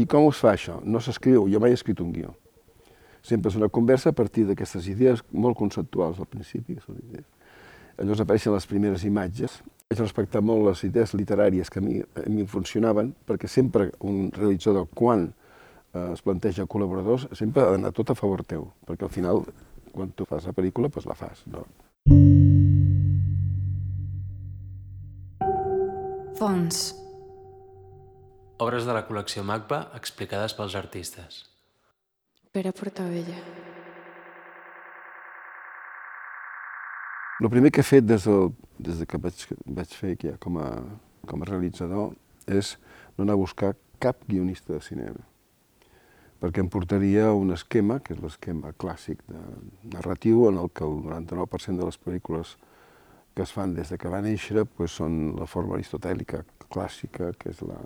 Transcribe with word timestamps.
I 0.00 0.06
com 0.08 0.30
es 0.30 0.38
fa 0.40 0.54
això? 0.54 0.78
No 0.84 1.00
s'escriu, 1.04 1.44
jo 1.50 1.60
mai 1.60 1.74
he 1.74 1.76
escrit 1.76 2.00
un 2.00 2.12
guió. 2.14 2.32
Sempre 3.26 3.50
és 3.52 3.56
una 3.58 3.68
conversa 3.68 4.14
a 4.14 4.16
partir 4.16 4.46
d'aquestes 4.48 4.86
idees 4.88 5.20
molt 5.30 5.58
conceptuals 5.58 6.22
al 6.22 6.28
principi, 6.30 6.78
són 6.80 7.02
idees. 7.02 7.26
Llavors 7.98 8.22
apareixen 8.24 8.54
les 8.54 8.68
primeres 8.70 9.04
imatges. 9.04 9.58
Vaig 9.90 10.00
respectar 10.00 10.40
molt 10.40 10.64
les 10.70 10.84
idees 10.88 11.12
literàries 11.18 11.68
que 11.68 11.82
a 11.82 11.84
mi, 11.84 11.98
a 12.00 12.24
mi 12.32 12.46
funcionaven, 12.48 13.10
perquè 13.28 13.50
sempre 13.50 13.90
un 14.00 14.30
realitzador, 14.32 14.86
quan 14.96 15.26
eh, 15.28 16.06
es 16.14 16.24
planteja 16.24 16.64
col·laboradors, 16.70 17.28
sempre 17.36 17.66
ha 17.66 17.74
d'anar 17.74 17.92
tot 17.92 18.14
a 18.14 18.16
favor 18.16 18.46
teu, 18.46 18.70
perquè 18.88 19.04
al 19.04 19.12
final, 19.12 19.44
quan 19.92 20.14
tu 20.16 20.24
fas 20.30 20.48
la 20.48 20.56
pel·lícula, 20.56 20.88
doncs 20.88 21.10
la 21.10 21.18
fas. 21.18 21.44
No? 21.50 21.66
Fons. 26.40 27.09
Obres 28.60 28.84
de 28.84 28.92
la 28.92 29.00
col·lecció 29.08 29.40
MACBA 29.40 29.76
explicades 29.96 30.52
pels 30.52 30.74
artistes. 30.76 31.36
Pere 32.52 32.74
Portabella. 32.76 33.38
El 37.40 37.48
primer 37.48 37.70
que 37.72 37.80
he 37.80 37.88
fet 37.88 38.04
des, 38.04 38.26
del, 38.28 38.52
des 38.76 39.00
de 39.00 39.06
que 39.08 39.16
vaig, 39.16 39.46
vaig 39.64 39.94
fer 39.96 40.12
ja 40.20 40.34
com 40.44 40.60
a, 40.60 40.68
com 41.30 41.40
a 41.40 41.48
realitzador 41.48 42.12
és 42.44 42.74
no 43.16 43.24
anar 43.24 43.38
a 43.38 43.40
buscar 43.40 43.72
cap 44.02 44.20
guionista 44.28 44.74
de 44.74 44.82
cinema 44.84 45.24
perquè 46.40 46.62
em 46.64 46.68
portaria 46.72 47.26
un 47.36 47.52
esquema, 47.52 47.98
que 48.00 48.14
és 48.14 48.20
l'esquema 48.20 48.70
clàssic 48.80 49.20
de 49.28 49.40
narratiu, 49.92 50.46
en 50.48 50.56
el 50.62 50.70
que 50.72 50.86
el 50.86 51.02
99% 51.04 51.76
de 51.76 51.88
les 51.88 51.98
pel·lícules 52.00 52.54
que 53.36 53.44
es 53.44 53.52
fan 53.52 53.74
des 53.76 53.92
de 53.92 53.98
que 54.00 54.08
va 54.08 54.22
néixer 54.24 54.64
pues, 54.64 54.96
són 54.96 55.34
la 55.36 55.44
forma 55.44 55.76
aristotèlica 55.76 56.40
clàssica, 56.72 57.34
que 57.36 57.52
és 57.52 57.60
la, 57.60 57.76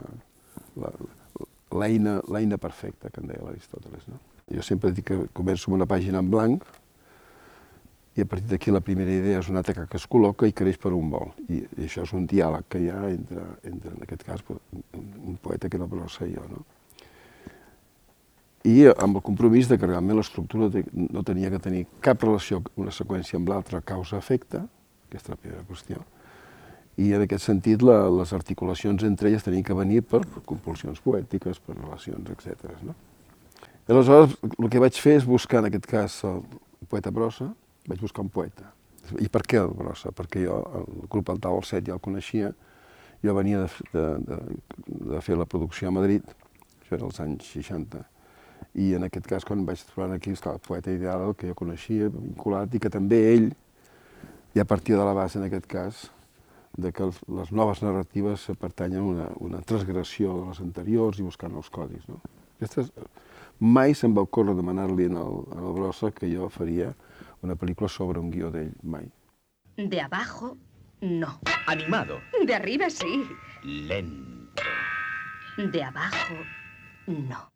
la, 0.76 2.58
perfecta, 2.58 3.10
que 3.10 3.20
en 3.20 3.28
deia 3.30 3.44
l'Aristòteles. 3.44 4.08
No? 4.10 4.20
Jo 4.54 4.62
sempre 4.62 4.92
dic 4.92 5.08
que 5.10 5.20
començo 5.32 5.70
amb 5.70 5.78
una 5.80 5.88
pàgina 5.90 6.20
en 6.20 6.30
blanc 6.30 6.64
i 8.14 8.22
a 8.22 8.28
partir 8.30 8.46
d'aquí 8.52 8.70
la 8.70 8.82
primera 8.84 9.10
idea 9.10 9.40
és 9.40 9.48
una 9.50 9.64
teca 9.66 9.88
que 9.90 9.98
es 9.98 10.06
col·loca 10.06 10.46
i 10.46 10.54
creix 10.54 10.78
per 10.78 10.92
un 10.94 11.10
vol. 11.10 11.32
I, 11.48 11.64
i 11.64 11.88
això 11.88 12.04
és 12.06 12.12
un 12.14 12.28
diàleg 12.30 12.68
que 12.70 12.84
hi 12.84 12.90
ha 12.92 13.00
entre, 13.10 13.46
entre 13.66 13.90
en 13.90 14.06
aquest 14.06 14.22
cas, 14.26 14.44
un 14.94 15.38
poeta 15.42 15.68
que 15.68 15.80
era 15.80 15.90
Brossa 15.90 16.28
i 16.28 16.36
jo. 16.36 16.46
No? 16.52 16.62
I 18.64 18.86
amb 18.94 19.18
el 19.18 19.24
compromís 19.24 19.68
de 19.68 19.76
que 19.76 19.88
realment 19.88 20.16
l'estructura 20.16 20.70
no 20.94 21.22
tenia 21.26 21.50
que 21.52 21.60
tenir 21.60 21.82
cap 22.04 22.22
relació 22.22 22.62
una 22.80 22.94
seqüència 22.94 23.36
amb 23.36 23.50
l'altra 23.50 23.82
causa-efecte, 23.84 24.62
aquesta 25.10 25.34
és 25.34 25.34
la 25.34 25.40
primera 25.42 25.66
qüestió, 25.68 26.04
i 26.96 27.10
en 27.16 27.24
aquest 27.24 27.48
sentit 27.48 27.82
la, 27.82 28.04
les 28.12 28.32
articulacions 28.36 29.02
entre 29.06 29.30
elles 29.30 29.42
tenien 29.42 29.64
que 29.66 29.74
venir 29.74 30.02
per 30.06 30.22
compulsions 30.46 31.00
poètiques, 31.02 31.58
per 31.58 31.74
relacions, 31.78 32.30
etc. 32.30 32.76
No? 32.86 32.94
I 33.84 33.92
aleshores 33.92 34.36
el 34.54 34.70
que 34.70 34.82
vaig 34.82 35.00
fer 35.00 35.18
és 35.18 35.26
buscar, 35.28 35.60
en 35.60 35.68
aquest 35.68 35.88
cas, 35.90 36.20
el 36.28 36.40
poeta 36.88 37.12
Brossa, 37.12 37.50
vaig 37.88 38.00
buscar 38.00 38.22
un 38.24 38.30
poeta. 38.32 38.70
I 39.20 39.28
per 39.28 39.42
què 39.44 39.58
el 39.60 39.74
Brossa? 39.76 40.14
Perquè 40.16 40.46
jo, 40.46 40.60
el 40.78 41.08
grup 41.12 41.34
El 41.34 41.42
Tau 41.42 41.58
al 41.58 41.66
Set 41.68 41.84
ja 41.88 41.98
el 41.98 42.04
coneixia, 42.04 42.54
jo 43.24 43.34
venia 43.36 43.64
de, 43.64 43.90
de, 43.92 44.06
de, 44.30 44.40
de 45.12 45.20
fer 45.24 45.36
la 45.36 45.48
producció 45.50 45.90
a 45.90 45.96
Madrid, 45.96 46.24
això 46.80 46.96
era 46.96 47.08
als 47.08 47.20
anys 47.24 47.50
60, 47.56 48.00
i 48.80 48.92
en 48.96 49.04
aquest 49.06 49.28
cas, 49.28 49.44
quan 49.44 49.66
vaig 49.66 49.82
trobar 49.90 50.14
aquí, 50.14 50.32
esclar, 50.32 50.56
el 50.56 50.64
poeta 50.64 50.92
ideal 50.94 51.28
el 51.28 51.36
que 51.38 51.50
jo 51.50 51.58
coneixia, 51.58 52.08
vinculat, 52.12 52.72
i 52.74 52.80
que 52.80 52.90
també 52.92 53.20
ell, 53.34 53.50
ja 54.56 54.64
partia 54.68 54.96
de 54.96 55.04
la 55.04 55.14
base, 55.16 55.38
en 55.40 55.46
aquest 55.48 55.68
cas, 55.70 56.06
de 56.76 56.92
que 56.92 57.06
les 57.06 57.52
noves 57.52 57.82
narratives 57.82 58.46
pertanyen 58.60 59.00
a 59.00 59.08
una, 59.10 59.28
una 59.38 59.60
transgressió 59.62 60.34
de 60.40 60.48
les 60.48 60.60
anteriors 60.60 61.18
i 61.18 61.26
buscar 61.26 61.50
nous 61.50 61.70
codis. 61.70 62.06
No? 62.08 62.20
Aquestes, 62.56 62.90
mai 63.60 63.94
se'm 63.94 64.14
va 64.16 64.24
ocórrer 64.26 64.56
demanar-li 64.58 65.08
en, 65.10 65.18
el, 65.20 65.40
en 65.54 65.62
el 65.62 65.76
Brossa 65.78 66.10
que 66.14 66.30
jo 66.32 66.48
faria 66.50 66.94
una 67.42 67.56
pel·lícula 67.60 67.88
sobre 67.88 68.20
un 68.20 68.30
guió 68.32 68.50
d'ell, 68.50 68.72
mai. 68.82 69.06
De 69.76 70.00
abajo, 70.00 70.56
no. 71.00 71.38
Animado. 71.66 72.20
De 72.46 72.54
arriba, 72.54 72.90
sí. 72.90 73.24
Lento. 73.62 74.62
De 75.58 75.82
abajo, 75.82 76.34
no. 77.06 77.50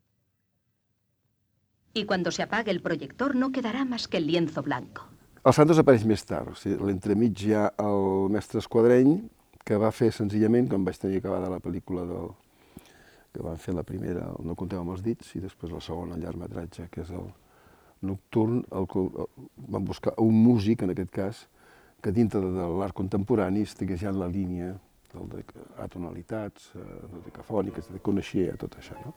Y 1.94 2.04
cuando 2.04 2.30
se 2.30 2.42
apague 2.42 2.70
el 2.70 2.82
proyector 2.82 3.34
no 3.34 3.50
quedará 3.50 3.84
más 3.84 4.06
que 4.06 4.18
el 4.18 4.26
lienzo 4.26 4.62
blanco. 4.62 5.08
El 5.48 5.54
Santos 5.56 5.78
apareix 5.80 6.02
més 6.04 6.20
tard, 6.28 6.50
o 6.52 6.58
sigui, 6.60 6.76
l'entremig 6.84 7.40
hi 7.40 7.54
ha 7.56 7.62
el 7.80 8.26
mestre 8.34 8.60
Esquadreny, 8.60 9.14
que 9.64 9.78
va 9.80 9.88
fer 9.96 10.10
senzillament, 10.12 10.66
quan 10.68 10.82
vaig 10.84 10.98
tenir 11.00 11.22
acabada 11.22 11.48
la 11.48 11.60
pel·lícula 11.64 12.02
del, 12.04 12.26
que 13.32 13.46
van 13.46 13.56
fer 13.62 13.72
la 13.72 13.84
primera, 13.88 14.26
el 14.34 14.44
No 14.44 14.56
conteu 14.60 14.82
amb 14.82 14.92
els 14.92 15.00
dits, 15.06 15.30
i 15.38 15.40
després 15.40 15.72
la 15.72 15.80
segona, 15.80 16.18
el 16.18 16.26
llargmetratge, 16.26 16.90
que 16.92 17.00
és 17.00 17.14
el 17.16 17.30
Nocturn, 18.10 18.60
el, 18.76 18.90
el, 19.00 19.08
van 19.72 19.88
buscar 19.88 20.12
un 20.20 20.36
músic, 20.36 20.84
en 20.84 20.92
aquest 20.92 21.16
cas, 21.16 21.40
que 22.04 22.12
dintre 22.12 22.44
de 22.44 22.68
l'art 22.82 22.96
contemporani 23.00 23.64
estigués 23.64 24.04
ja 24.04 24.12
en 24.12 24.20
la 24.20 24.28
línia 24.28 24.74
del 25.14 25.32
de 25.32 25.46
atonalitats, 25.80 26.74
eh, 26.76 26.84
de 27.14 27.24
decafòniques, 27.30 27.88
de 27.94 28.04
coneixia 28.04 28.60
tot 28.60 28.76
això. 28.82 29.00
No? 29.00 29.16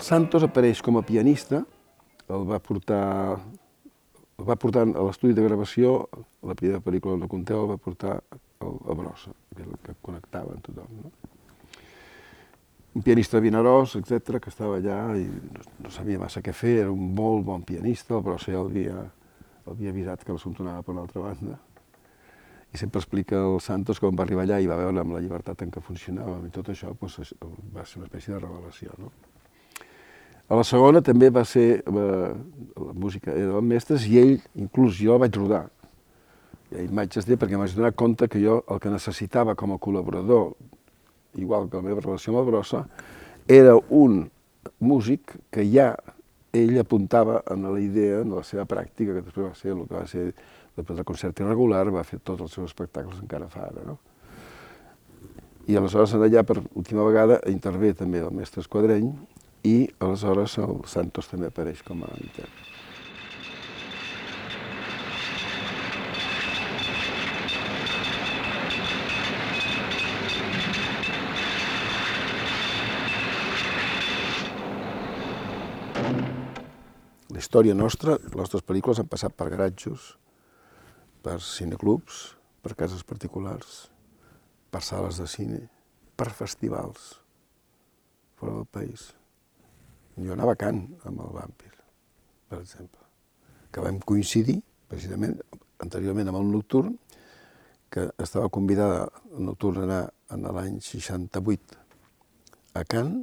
El 0.00 0.06
Santos 0.06 0.44
apareix 0.46 0.80
com 0.80 0.96
a 0.96 1.04
pianista, 1.04 1.60
el 2.32 2.44
va 2.48 2.56
portar, 2.64 3.36
el 4.40 4.46
va 4.48 4.56
portar 4.56 4.86
a 4.88 5.02
l'estudi 5.04 5.34
de 5.36 5.44
gravació, 5.44 6.06
la 6.40 6.56
primera 6.56 6.80
pel·lícula 6.80 7.18
No 7.20 7.28
conteu, 7.28 7.66
el 7.66 7.72
va 7.74 7.76
portar 7.76 8.14
el, 8.64 8.78
a 8.80 8.96
Brossa, 8.96 9.34
que 9.52 9.66
el 9.66 9.74
que 9.84 9.94
connectava 10.00 10.54
amb 10.56 10.64
tothom. 10.64 11.02
No? 11.02 11.10
Un 12.96 13.04
pianista 13.04 13.42
vinarós, 13.44 13.92
etc 14.00 14.40
que 14.40 14.48
estava 14.48 14.78
allà 14.80 14.96
i 15.20 15.26
no, 15.28 15.66
no 15.84 15.92
sabia 15.92 16.22
massa 16.22 16.40
què 16.42 16.54
fer, 16.56 16.78
era 16.86 16.94
un 16.94 17.10
molt 17.18 17.44
bon 17.50 17.66
pianista, 17.68 18.16
el 18.16 18.24
Brossa 18.24 18.54
ja 18.54 18.62
l'havia 18.62 19.02
havia 19.68 19.92
avisat 19.92 20.24
que 20.24 20.32
l'assumpte 20.32 20.64
anava 20.64 20.82
per 20.82 20.94
una 20.94 21.04
altra 21.04 21.26
banda. 21.26 21.58
I 22.72 22.80
sempre 22.80 23.02
explica 23.02 23.36
el 23.36 23.60
Santos 23.60 24.00
quan 24.00 24.16
va 24.16 24.24
arribar 24.24 24.48
allà 24.48 24.62
i 24.62 24.70
va 24.70 24.80
veure 24.80 25.04
amb 25.04 25.12
la 25.12 25.20
llibertat 25.20 25.60
en 25.66 25.74
què 25.74 25.84
funcionava 25.84 26.40
i 26.46 26.54
tot 26.54 26.72
això, 26.72 26.94
doncs, 26.96 27.34
va 27.74 27.84
ser 27.84 28.00
una 28.00 28.08
espècie 28.08 28.32
de 28.32 28.40
revelació. 28.40 28.96
No? 28.96 29.12
A 30.50 30.56
la 30.58 30.64
segona 30.66 30.98
també 30.98 31.28
va 31.30 31.44
ser, 31.46 31.82
eh, 31.86 31.92
la 31.94 32.94
música 32.98 33.30
era 33.30 33.52
del 33.52 33.62
mestres 33.62 34.06
i 34.10 34.18
ell, 34.18 34.40
inclús 34.58 34.98
jo 34.98 35.18
vaig 35.22 35.36
rodar. 35.38 35.68
I 36.74 36.88
vaig 36.90 37.14
dir 37.14 37.36
perquè 37.38 37.58
m'haig 37.58 37.76
donat 37.76 37.94
compte 37.94 38.26
que 38.28 38.42
jo 38.42 38.64
el 38.66 38.80
que 38.82 38.90
necessitava 38.90 39.54
com 39.54 39.72
a 39.72 39.78
col·laborador, 39.78 40.56
igual 41.38 41.70
que 41.70 41.76
la 41.76 41.86
meva 41.86 42.00
relació 42.00 42.32
amb 42.32 42.42
el 42.42 42.50
Brossa, 42.50 42.82
era 43.46 43.76
un 43.90 44.28
músic 44.80 45.36
que 45.54 45.70
ja 45.70 45.94
ell 46.52 46.78
apuntava 46.82 47.44
en 47.46 47.62
la 47.70 47.78
idea, 47.78 48.22
en 48.22 48.34
la 48.34 48.42
seva 48.42 48.66
pràctica, 48.66 49.14
que 49.14 49.22
després 49.22 49.52
va 49.52 49.54
ser 49.54 49.70
el 49.70 49.86
que 49.86 49.94
va 49.94 50.06
ser 50.10 50.32
després 50.76 50.96
del 50.96 51.06
concert 51.06 51.38
irregular, 51.38 51.86
va 51.94 52.02
fer 52.02 52.18
tots 52.18 52.42
els 52.42 52.52
seus 52.52 52.72
espectacles 52.72 53.22
encara 53.22 53.46
fa 53.46 53.68
ara, 53.70 53.86
no? 53.86 54.00
I 55.70 55.76
aleshores 55.78 56.14
allà 56.18 56.42
per 56.42 56.58
última 56.74 57.04
vegada 57.06 57.38
intervé 57.46 57.94
també 57.94 58.18
el 58.18 58.34
mestre 58.34 58.64
Esquadreny 58.64 59.12
i 59.66 59.90
aleshores 60.00 60.56
el 60.62 60.80
Santos 60.88 61.28
també 61.28 61.50
apareix 61.50 61.82
com 61.84 62.04
a 62.06 62.10
intèrpret. 62.16 62.68
La 77.30 77.38
història 77.38 77.74
nostra, 77.74 78.16
les 78.20 78.36
nostres 78.36 78.64
pel·lícules 78.66 79.00
han 79.00 79.08
passat 79.08 79.36
per 79.36 79.48
garatjos, 79.52 80.14
per 81.24 81.38
cineclubs, 81.44 82.34
per 82.60 82.76
cases 82.76 83.04
particulars, 83.04 83.88
per 84.70 84.82
sales 84.84 85.20
de 85.20 85.28
cine, 85.28 85.62
per 86.16 86.28
festivals 86.36 87.14
fora 88.40 88.54
del 88.56 88.66
país. 88.66 89.10
Jo 90.20 90.34
anava 90.36 90.52
a 90.52 90.60
Can 90.60 90.82
amb 91.08 91.22
el 91.24 91.30
Vampir, 91.34 91.72
per 92.50 92.60
exemple, 92.60 93.04
que 93.72 93.84
vam 93.84 94.00
coincidir, 94.04 94.58
precisament, 94.90 95.38
anteriorment 95.80 96.28
amb 96.28 96.40
el 96.40 96.50
Nocturn, 96.52 96.96
que 97.90 98.06
estava 98.22 98.50
convidada 98.52 99.06
el 99.32 99.46
Nocturn 99.48 99.80
a 99.80 99.86
anar 99.86 100.02
en 100.36 100.48
l'any 100.56 100.80
68 100.84 101.78
a 102.78 102.84
Can, 102.84 103.14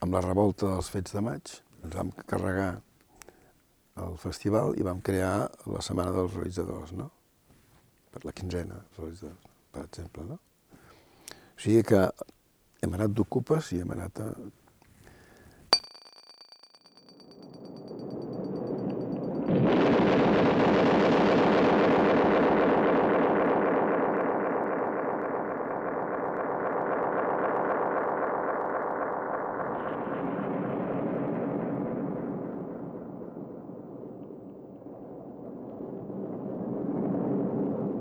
amb 0.00 0.14
la 0.14 0.22
revolta 0.24 0.70
dels 0.70 0.90
fets 0.94 1.16
de 1.16 1.24
maig, 1.24 1.58
ens 1.82 1.96
vam 1.98 2.12
carregar 2.30 2.70
el 3.98 4.14
festival 4.22 4.76
i 4.78 4.86
vam 4.86 5.02
crear 5.04 5.48
la 5.66 5.82
Setmana 5.82 6.14
dels 6.14 6.36
Realitzadors, 6.36 6.94
no? 6.94 7.10
Per 8.14 8.22
la 8.24 8.32
quinzena, 8.32 8.78
realitzadors, 8.96 9.50
per 9.74 9.84
exemple, 9.88 10.24
no? 10.30 10.38
O 11.26 11.60
sigui 11.60 11.82
que 11.82 12.06
hem 12.86 12.94
anat 12.94 13.10
d'ocupes 13.18 13.72
i 13.74 13.82
hem 13.82 13.90
anat 13.98 14.22
a... 14.22 14.30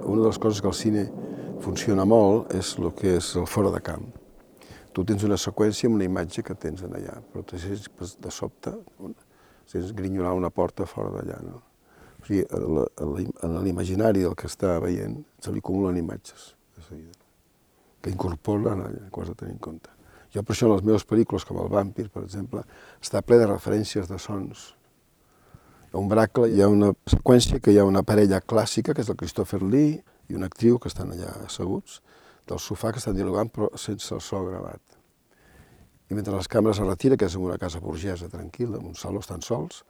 Una 0.07 0.22
de 0.22 0.25
les 0.38 0.42
coses 0.42 0.62
que 0.62 0.68
el 0.68 0.74
cine 0.78 1.04
funciona 1.66 2.06
molt 2.06 2.51
és 2.54 2.75
el 2.78 2.92
que 2.94 3.16
és 3.18 3.31
el 3.39 3.48
fora 3.50 3.72
de 3.74 3.80
camp. 3.81 4.06
Tu 4.94 5.04
tens 5.06 5.24
una 5.25 5.38
seqüència 5.42 5.89
amb 5.89 5.98
una 5.98 6.06
imatge 6.06 6.44
que 6.45 6.54
tens 6.54 6.84
en 6.86 6.94
allà, 6.94 7.16
però 7.31 7.42
te 7.45 7.57
sents 7.57 7.88
de 8.22 8.31
sobte, 8.34 8.75
sents 9.66 9.94
grinyolar 9.98 10.36
una 10.38 10.51
porta 10.54 10.86
fora 10.86 11.10
d'allà. 11.16 11.39
No? 11.42 11.62
O 12.22 12.28
sigui, 12.28 12.44
en 12.45 13.56
l'imaginari 13.66 14.22
del 14.25 14.36
que 14.38 14.45
està 14.50 14.75
veient 14.84 15.16
se 15.42 15.54
li 15.54 15.63
acumulen 15.63 15.98
imatges 15.98 16.51
de 16.78 16.83
seguida, 16.86 17.18
que 18.01 18.13
incorporen 18.13 18.83
allà, 18.86 19.07
que 19.10 19.22
has 19.24 19.31
de 19.31 19.38
tenir 19.40 19.56
en 19.56 19.63
compte. 19.63 19.90
Jo 20.36 20.44
per 20.44 20.54
això 20.54 20.68
en 20.68 20.75
les 20.75 20.86
meves 20.86 21.07
pel·lícules, 21.07 21.48
com 21.48 21.63
El 21.63 21.72
Vampir, 21.74 22.12
per 22.13 22.28
exemple, 22.28 22.62
està 23.01 23.24
ple 23.25 23.40
de 23.42 23.48
referències 23.50 24.06
de 24.06 24.19
sons. 24.22 24.75
A 25.90 25.98
un 25.98 26.12
bracle 26.12 26.51
hi 26.51 26.62
ha 26.62 26.69
una 26.69 26.92
seqüència 27.10 27.57
que 27.63 27.74
hi 27.74 27.81
ha 27.81 27.88
una 27.88 28.04
parella 28.06 28.44
clàssica, 28.44 28.94
que 28.94 29.01
és 29.01 29.10
el 29.10 29.18
Christopher 29.18 29.63
Lee, 29.63 29.98
i 30.28 30.36
una 30.36 30.50
actriu 30.52 30.80
que 30.80 30.92
estan 30.92 31.14
allà 31.14 31.32
asseguts, 31.46 32.02
del 32.48 32.60
sofà 32.64 32.94
que 32.94 33.02
estan 33.02 33.16
dialogant 33.18 33.52
però 33.54 33.70
sense 33.76 34.14
el 34.16 34.22
so 34.24 34.44
gravat. 34.46 34.82
I 36.08 36.16
mentre 36.16 36.36
les 36.36 36.48
càmeres 36.48 36.80
es 36.80 36.88
retira, 36.88 37.18
que 37.20 37.28
és 37.28 37.36
en 37.36 37.44
una 37.44 37.58
casa 37.60 37.82
burgesa 37.84 38.30
tranquil·la, 38.32 38.80
en 38.80 38.94
un 38.94 38.96
saló 38.96 39.20
estan 39.24 39.44
sols, 39.44 39.84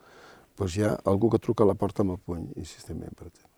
doncs 0.57 0.78
hi 0.78 0.88
ha 0.88 0.95
algú 1.06 1.30
que 1.30 1.42
truca 1.42 1.63
a 1.63 1.69
la 1.69 1.78
porta 1.78 2.01
amb 2.01 2.16
el 2.16 2.22
puny, 2.25 2.48
insistentment, 2.57 3.13
per 3.13 3.30
exemple. 3.30 3.54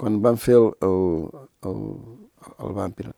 Quan 0.00 0.16
van 0.24 0.40
fer 0.40 0.56
el, 0.56 0.70
el, 0.86 1.02
el, 1.68 1.82
el 2.56 2.76
Vampir, 2.78 3.10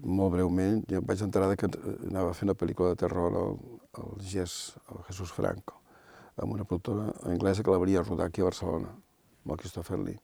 molt 0.00 0.32
breument, 0.32 0.80
jo 0.88 1.02
vaig 1.04 1.24
enterar 1.26 1.52
que 1.60 1.68
anava 2.08 2.30
a 2.30 2.36
fer 2.36 2.48
una 2.48 2.56
pel·lícula 2.56 2.94
de 2.94 3.00
terror 3.04 3.36
al, 3.36 3.58
al 4.00 4.14
GES, 4.22 4.54
al 4.88 5.02
Jesús 5.10 5.34
Franco, 5.36 5.82
amb 6.40 6.54
una 6.56 6.64
productora 6.64 7.10
anglesa 7.28 7.62
que 7.62 7.74
l'hauria 7.74 8.06
rodar 8.06 8.30
aquí 8.30 8.40
a 8.40 8.48
Barcelona, 8.48 8.94
amb 9.44 9.52
el 9.52 9.60
Christopher 9.60 10.00
Lee. 10.00 10.20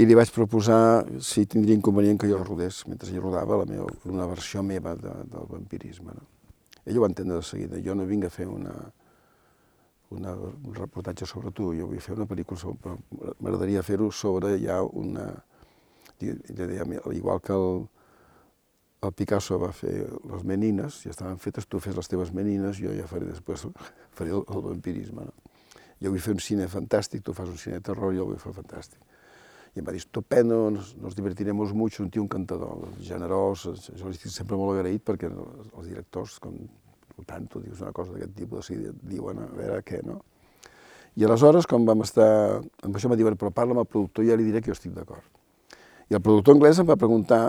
I 0.00 0.06
li 0.08 0.16
vaig 0.16 0.30
proposar 0.32 1.04
si 1.20 1.44
tindria 1.44 1.76
inconvenient 1.76 2.20
que 2.20 2.28
jo 2.30 2.38
rodés, 2.40 2.80
mentre 2.88 3.10
ell 3.12 3.20
rodava, 3.20 3.58
la 3.60 3.68
meva, 3.68 3.90
una 4.08 4.26
versió 4.30 4.62
meva 4.64 4.94
de, 4.96 5.12
del 5.28 5.48
vampirisme. 5.50 6.14
No? 6.16 6.28
Ell 6.86 6.96
ho 6.96 7.04
va 7.04 7.10
entendre 7.12 7.36
de 7.36 7.44
seguida. 7.44 7.80
Jo 7.84 7.94
no 7.94 8.08
vinc 8.08 8.24
a 8.24 8.30
fer 8.32 8.48
una, 8.48 8.72
una, 10.16 10.32
un 10.32 10.74
reportatge 10.74 11.28
sobre 11.28 11.52
tu, 11.52 11.74
jo 11.76 11.90
vull 11.90 12.00
fer 12.00 12.16
una 12.16 12.28
pel·lícula 12.30 12.60
sobre... 12.60 12.80
però 12.80 13.34
M'agradaria 13.44 13.84
fer-ho 13.84 14.10
sobre 14.10 14.56
ja 14.64 14.80
una... 14.82 15.28
Igual 16.22 17.40
que 17.42 17.52
el, 17.52 17.80
el 19.02 19.12
Picasso 19.18 19.58
va 19.58 19.72
fer 19.74 19.96
les 20.30 20.44
menines, 20.46 21.00
ja 21.04 21.10
estaven 21.10 21.40
fetes, 21.42 21.66
tu 21.66 21.80
fes 21.82 21.96
les 21.98 22.08
teves 22.08 22.30
menines, 22.32 22.78
jo 22.78 22.94
ja 22.94 23.08
faré 23.10 23.26
després 23.28 23.66
faré 24.14 24.30
el, 24.30 24.44
el 24.46 24.68
vampirisme. 24.70 25.26
No? 25.28 25.50
Jo 26.02 26.10
vull 26.10 26.22
fer 26.22 26.34
un 26.34 26.42
cine 26.42 26.64
fantàstic, 26.70 27.22
tu 27.26 27.34
fas 27.34 27.50
un 27.50 27.58
cine 27.58 27.78
de 27.78 27.86
terror, 27.90 28.14
jo 28.14 28.26
vull 28.30 28.40
fer 28.42 28.54
fantàstic. 28.56 29.02
I 29.72 29.80
em 29.80 29.86
va 29.86 29.94
dir, 29.94 30.02
estupendo, 30.02 30.66
nos, 30.70 30.92
nos 31.00 31.16
divertiremos 31.16 31.72
mucho, 31.72 32.02
un 32.02 32.10
tio 32.12 32.22
encantador, 32.26 32.90
generós, 33.00 33.64
jo 33.96 34.10
estic 34.10 34.28
sempre 34.32 34.58
molt 34.60 34.76
agraït 34.76 35.04
perquè 35.06 35.30
els 35.32 35.86
directors, 35.88 36.36
com 36.42 36.58
tant 37.28 37.46
tu 37.48 37.62
dius 37.62 37.80
una 37.80 37.92
cosa 37.96 38.12
d'aquest 38.12 38.34
tipus, 38.36 38.68
si 38.68 38.76
diuen 39.08 39.40
a 39.40 39.48
veure 39.56 39.80
què, 39.86 40.02
no? 40.04 40.20
I 41.16 41.26
aleshores, 41.28 41.68
com 41.68 41.84
vam 41.84 42.04
estar... 42.04 42.60
Amb 42.84 42.96
això 42.96 43.10
em 43.10 43.16
diuen, 43.20 43.36
però 43.40 43.52
parla 43.52 43.76
amb 43.76 43.82
el 43.82 43.88
productor 43.88 44.24
i 44.24 44.30
ja 44.30 44.36
li 44.38 44.46
diré 44.48 44.62
que 44.62 44.72
jo 44.72 44.76
estic 44.76 44.94
d'acord. 44.96 45.24
I 46.08 46.16
el 46.16 46.22
productor 46.24 46.56
anglès 46.56 46.80
em 46.80 46.88
va 46.88 46.96
preguntar 47.00 47.42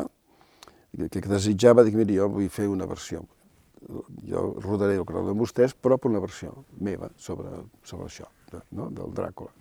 que, 0.97 1.07
que 1.07 1.29
desitjava, 1.31 1.85
dic, 1.87 1.95
mira, 1.99 2.11
jo 2.17 2.27
vull 2.35 2.51
fer 2.51 2.67
una 2.71 2.87
versió. 2.89 3.23
Jo 4.27 4.43
rodaré 4.63 4.97
el 4.99 5.07
que 5.07 5.15
rodem 5.15 5.39
vostès, 5.39 5.75
però 5.75 5.97
per 5.99 6.11
una 6.11 6.21
versió 6.23 6.53
meva 6.79 7.09
sobre, 7.19 7.51
sobre 7.87 8.07
això, 8.07 8.27
no? 8.75 8.89
del 8.91 9.15
Dràcula. 9.15 9.51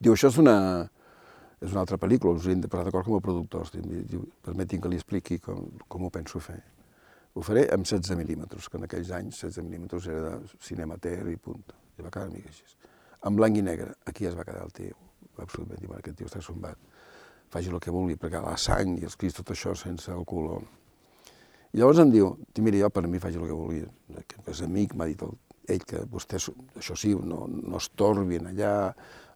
Diu, 0.00 0.16
això 0.16 0.32
és 0.32 0.40
una, 0.40 0.56
és 1.62 1.70
una 1.70 1.84
altra 1.84 1.98
pel·lícula, 2.02 2.34
us 2.34 2.48
hem 2.50 2.62
de 2.62 2.68
posar 2.70 2.88
d'acord 2.88 3.06
com 3.06 3.16
a 3.16 3.22
productors. 3.22 3.70
Permetin 4.42 4.82
que 4.82 4.90
li 4.90 4.98
expliqui 4.98 5.38
com, 5.42 5.68
com 5.88 6.08
ho 6.08 6.10
penso 6.10 6.42
fer. 6.42 6.58
Ho 7.32 7.44
faré 7.46 7.68
amb 7.72 7.86
16 7.86 8.18
mil·límetres, 8.18 8.66
que 8.68 8.80
en 8.80 8.88
aquells 8.88 9.12
anys 9.16 9.38
16 9.44 9.64
mil·límetres 9.64 10.08
era 10.10 10.34
de 10.34 10.50
cinemater 10.60 11.20
i 11.30 11.38
punt. 11.40 11.62
I 11.96 12.04
va 12.04 12.10
quedar 12.10 12.26
una 12.28 12.36
mica 12.36 12.50
així. 12.50 12.66
En 13.28 13.38
blanc 13.38 13.56
i 13.56 13.62
negre, 13.62 13.92
aquí 14.10 14.26
es 14.28 14.34
va 14.36 14.44
quedar 14.48 14.66
el 14.66 14.74
tio. 14.74 14.98
Absolutament, 15.38 15.80
diu, 15.80 15.94
aquest 15.96 16.18
tio 16.18 16.28
està 16.28 16.42
sombat. 16.44 16.76
Faci 17.52 17.70
el 17.70 17.80
que 17.80 17.94
vulgui, 17.94 18.18
perquè 18.20 18.42
la 18.42 18.56
sang 18.58 18.98
i 18.98 19.06
els 19.06 19.16
crits, 19.16 19.38
tot 19.38 19.54
això 19.54 19.76
sense 19.78 20.10
el 20.12 20.26
color. 20.28 20.66
I 21.72 21.80
llavors 21.80 22.02
em 22.02 22.10
diu, 22.12 22.34
mira, 22.58 22.82
jo 22.82 22.90
per 22.92 23.06
mi 23.06 23.22
faci 23.22 23.38
el 23.40 23.46
que 23.46 23.56
vulgui. 23.56 23.86
Que 24.28 24.42
és 24.50 24.66
amic, 24.66 24.96
m'ha 24.98 25.08
dit 25.08 25.22
el, 25.24 25.32
ell 25.70 25.86
que 25.86 26.02
vostès, 26.10 26.50
això 26.76 26.98
sí, 26.98 27.14
no, 27.14 27.46
no 27.46 27.78
es 27.78 27.88
torbin 27.96 28.50
allà, 28.50 28.74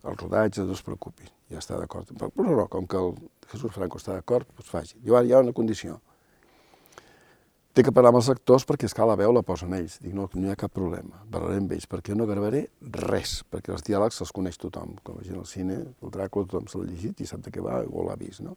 el 0.06 0.18
rodatge, 0.18 0.66
no 0.66 0.74
es 0.76 0.82
preocupin, 0.84 1.30
ja 1.52 1.62
està 1.62 1.78
d'acord. 1.78 2.10
Però, 2.12 2.30
però 2.34 2.58
no, 2.60 2.66
com 2.72 2.86
que 2.90 2.98
el 3.00 3.14
Jesús 3.52 3.72
Franco 3.74 4.00
està 4.00 4.16
d'acord, 4.16 4.48
doncs 4.56 4.70
faci. 4.72 5.00
Diu, 5.02 5.16
hi 5.16 5.34
ha 5.34 5.42
una 5.44 5.54
condició. 5.56 6.00
Té 7.76 7.84
que 7.84 7.92
parlar 7.92 8.08
amb 8.08 8.22
els 8.22 8.30
actors 8.32 8.64
perquè, 8.64 8.88
esclar, 8.88 9.04
la 9.10 9.18
veu 9.20 9.34
la 9.36 9.42
posen 9.44 9.74
ells. 9.76 9.98
Dic, 10.00 10.14
no, 10.16 10.24
no 10.32 10.46
hi 10.48 10.52
ha 10.54 10.56
cap 10.56 10.72
problema, 10.72 11.18
parlaré 11.32 11.58
amb 11.60 11.74
ells, 11.76 11.84
perquè 11.92 12.14
jo 12.14 12.16
no 12.16 12.26
gravaré 12.28 12.62
res, 13.04 13.42
perquè 13.52 13.74
els 13.74 13.84
diàlegs 13.84 14.22
els 14.24 14.32
coneix 14.32 14.56
tothom. 14.62 14.94
Com 15.04 15.18
a 15.20 15.26
gent 15.26 15.36
al 15.36 15.44
cine, 15.50 15.82
el 15.84 16.14
Dràcula 16.14 16.48
tothom 16.48 16.70
se 16.72 16.80
l'ha 16.80 16.88
llegit 16.88 17.20
i 17.20 17.28
sap 17.28 17.44
de 17.44 17.52
què 17.52 17.60
va 17.60 17.82
o 17.84 18.06
l'ha 18.06 18.16
vist, 18.16 18.40
no? 18.46 18.56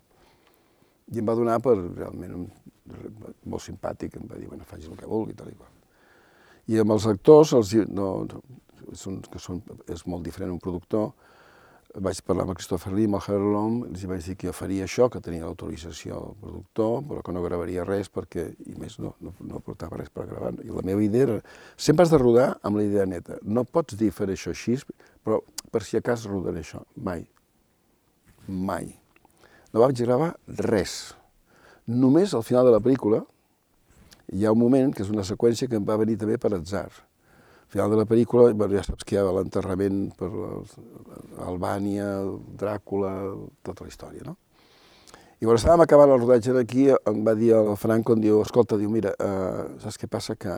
I 1.11 1.19
em 1.19 1.27
va 1.27 1.35
donar 1.35 1.57
per 1.65 1.75
realment 1.75 2.47
molt 3.43 3.65
simpàtic, 3.65 4.15
em 4.15 4.29
va 4.29 4.39
dir, 4.39 4.47
bueno, 4.47 4.63
faci 4.69 4.87
el 4.87 4.95
que 4.95 5.09
vulgui, 5.09 5.35
tal 5.35 5.51
i 5.51 5.57
qual. 5.57 5.75
I 6.69 6.79
amb 6.79 6.95
els 6.95 7.09
actors, 7.09 7.51
els, 7.57 7.73
no, 7.91 8.07
són, 8.95 9.19
que 9.27 9.41
són, 9.41 9.59
és 9.91 10.05
molt 10.07 10.23
diferent 10.23 10.53
un 10.53 10.63
productor, 10.63 11.11
vaig 11.97 12.19
parlar 12.25 12.43
amb 12.45 12.53
el 12.53 12.57
Christopher 12.59 12.91
Lee, 12.93 13.07
amb 13.09 13.17
el 13.17 13.23
Herlom, 13.33 13.77
els 13.89 14.03
vaig 14.09 14.25
dir 14.27 14.35
que 14.37 14.47
jo 14.49 14.53
faria 14.53 14.85
això, 14.85 15.07
que 15.09 15.21
tenia 15.25 15.47
l'autorització 15.47 16.19
del 16.21 16.35
productor, 16.41 16.99
però 17.09 17.23
que 17.25 17.33
no 17.33 17.41
gravaria 17.41 17.85
res 17.87 18.11
perquè, 18.13 18.45
i 18.69 18.75
més, 18.77 18.99
no, 19.01 19.15
no, 19.23 19.33
no 19.41 19.61
portava 19.65 19.97
res 19.97 20.11
per 20.13 20.27
gravar. 20.29 20.53
I 20.61 20.69
la 20.69 20.85
meva 20.85 21.03
idea 21.03 21.25
era, 21.25 21.39
sempre 21.77 22.05
has 22.05 22.13
de 22.13 22.21
rodar 22.21 22.51
amb 22.61 22.77
la 22.77 22.85
idea 22.85 23.07
neta. 23.09 23.39
No 23.41 23.65
pots 23.65 23.97
dir 23.97 24.11
fer 24.13 24.29
això 24.29 24.53
així, 24.53 24.77
però 25.25 25.41
per 25.73 25.83
si 25.85 25.97
a 25.97 26.03
cas 26.05 26.27
rodaré 26.29 26.61
això. 26.61 26.83
Mai. 26.95 27.25
Mai. 28.47 28.93
No 29.73 29.81
vaig 29.81 29.97
gravar 30.05 30.35
res. 30.69 31.15
Només 31.89 32.35
al 32.37 32.45
final 32.45 32.69
de 32.69 32.77
la 32.77 32.83
pel·lícula 32.85 33.23
hi 34.29 34.45
ha 34.45 34.53
un 34.53 34.61
moment, 34.61 34.93
que 34.93 35.01
és 35.01 35.09
una 35.09 35.25
seqüència 35.25 35.69
que 35.69 35.77
em 35.79 35.85
va 35.85 35.97
venir 35.97 36.19
també 36.21 36.37
per 36.37 36.53
atzar 36.53 36.89
final 37.69 37.91
de 37.93 37.97
la 37.99 38.05
pel·lícula, 38.09 38.49
bueno, 38.53 38.73
ja 38.73 38.83
saps 38.85 39.05
que 39.05 39.15
hi 39.15 39.19
ha 39.21 39.29
l'enterrament 39.29 40.09
per 40.17 40.29
Albània, 41.45 42.07
Dràcula, 42.59 43.13
tota 43.65 43.85
la 43.85 43.91
història, 43.91 44.25
no? 44.25 44.35
I 45.39 45.47
quan 45.47 45.55
estàvem 45.55 45.85
acabant 45.85 46.11
el 46.11 46.19
rodatge 46.19 46.51
d'aquí, 46.51 46.89
em 46.91 47.21
va 47.23 47.35
dir 47.37 47.53
el 47.55 47.71
Franco, 47.79 48.17
em 48.17 48.25
diu, 48.25 48.41
escolta, 48.43 48.75
diu, 48.79 48.89
mira, 48.91 49.13
uh, 49.23 49.77
saps 49.79 50.01
què 50.01 50.09
passa? 50.11 50.35
Que, 50.35 50.55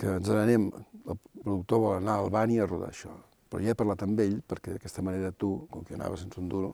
que 0.00 0.14
ens 0.22 0.30
n'anem, 0.32 0.70
el 1.04 1.18
productor 1.42 1.82
vol 1.82 1.98
anar 1.98 2.16
a 2.16 2.24
Albània 2.24 2.64
a 2.64 2.70
rodar 2.70 2.88
això. 2.94 3.12
Però 3.52 3.60
ja 3.60 3.74
he 3.74 3.78
parlat 3.78 4.06
amb 4.06 4.22
ell, 4.24 4.38
perquè 4.48 4.72
d'aquesta 4.72 5.04
manera 5.04 5.34
tu, 5.36 5.52
com 5.70 5.84
que 5.84 5.98
anaves 5.98 6.24
sense 6.24 6.40
un 6.40 6.48
duro, 6.48 6.72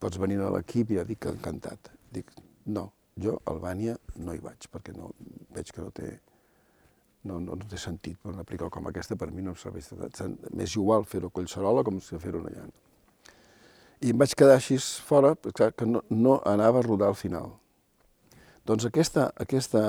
pots 0.00 0.16
venir 0.22 0.40
a 0.40 0.48
l'equip 0.54 0.94
i 0.94 1.02
ja 1.02 1.04
dic 1.04 1.20
que 1.26 1.34
encantat. 1.34 1.92
Dic, 2.16 2.32
no, 2.72 2.88
jo 3.20 3.36
a 3.36 3.52
Albània 3.52 3.98
no 4.24 4.32
hi 4.32 4.40
vaig, 4.40 4.70
perquè 4.72 4.96
no, 4.96 5.12
veig 5.52 5.68
que 5.68 5.84
no 5.84 5.92
té, 5.92 6.14
no, 7.24 7.38
no, 7.40 7.56
no 7.56 7.68
té 7.70 7.78
sentit 7.78 8.18
per 8.18 8.32
una 8.32 8.44
pel·lícula 8.46 8.70
com 8.72 8.88
aquesta, 8.90 9.16
per 9.18 9.30
mi 9.30 9.44
no 9.44 9.54
em 9.54 9.58
serveix 9.60 9.90
de 9.92 10.28
M'és 10.52 10.76
igual 10.76 11.04
fer-ho 11.08 11.30
a 11.30 11.34
Collserola 11.34 11.84
com 11.86 12.00
fer-ho 12.00 12.42
allà. 12.42 12.66
I 14.02 14.10
em 14.10 14.18
vaig 14.18 14.34
quedar 14.34 14.56
així 14.58 14.78
fora, 15.06 15.36
clar, 15.54 15.70
que 15.78 15.86
no, 15.86 16.02
no 16.10 16.40
anava 16.48 16.80
a 16.80 16.86
rodar 16.86 17.12
al 17.12 17.18
final. 17.18 17.52
Doncs 18.66 18.86
aquesta, 18.86 19.28
aquesta 19.42 19.82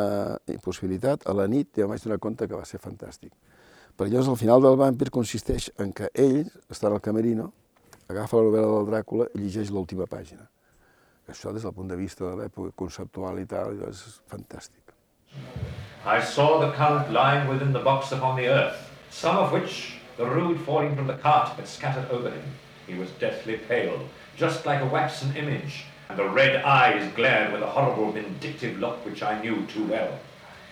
possibilitat, 0.61 1.25
a 1.29 1.33
la 1.37 1.47
nit 1.49 1.73
ja 1.77 1.85
em 1.85 1.93
vaig 1.93 2.05
donar 2.05 2.19
compte 2.21 2.47
que 2.49 2.57
va 2.57 2.65
ser 2.69 2.81
fantàstic. 2.81 3.33
Perquè 3.93 4.09
llavors 4.09 4.31
el 4.33 4.39
final 4.41 4.61
del 4.65 4.77
Vampir 4.77 5.11
consisteix 5.13 5.69
en 5.81 5.91
que 5.93 6.09
ell 6.13 6.47
està 6.73 6.89
al 6.89 7.01
camerino, 7.01 7.51
agafa 8.09 8.41
la 8.41 8.49
novel·la 8.49 8.71
del 8.75 8.89
Dràcula 8.89 9.29
i 9.33 9.43
llegeix 9.43 9.73
l'última 9.73 10.09
pàgina. 10.09 10.47
Això 11.29 11.53
des 11.53 11.65
del 11.65 11.73
punt 11.73 11.89
de 11.89 11.97
vista 11.97 12.25
de 12.25 12.35
l'època 12.41 12.73
conceptual 12.75 13.39
i 13.39 13.45
tal, 13.49 13.77
és 13.89 14.01
fantàstic. 14.29 14.82
I 16.05 16.21
saw 16.21 16.59
the 16.59 16.73
Count 16.73 17.11
lying 17.11 17.47
within 17.47 17.71
the 17.71 17.79
box 17.79 18.11
upon 18.11 18.35
the 18.35 18.47
earth, 18.47 18.89
some 19.09 19.37
of 19.37 19.51
which 19.51 19.93
the 20.17 20.25
rood 20.25 20.59
falling 20.61 20.95
from 20.95 21.07
the 21.07 21.15
cart 21.15 21.49
had 21.49 21.67
scattered 21.67 22.09
over 22.11 22.29
him. 22.29 22.43
He 22.87 22.95
was 22.95 23.09
deathly 23.11 23.57
pale, 23.57 24.07
just 24.35 24.65
like 24.65 24.81
a 24.81 24.85
waxen 24.85 25.35
image, 25.35 25.85
and 26.09 26.19
the 26.19 26.27
red 26.27 26.57
eyes 26.57 27.09
glared 27.13 27.53
with 27.53 27.61
a 27.61 27.67
horrible 27.67 28.11
vindictive 28.11 28.79
look 28.79 29.05
which 29.05 29.23
I 29.23 29.41
knew 29.41 29.65
too 29.67 29.85
well. 29.85 30.19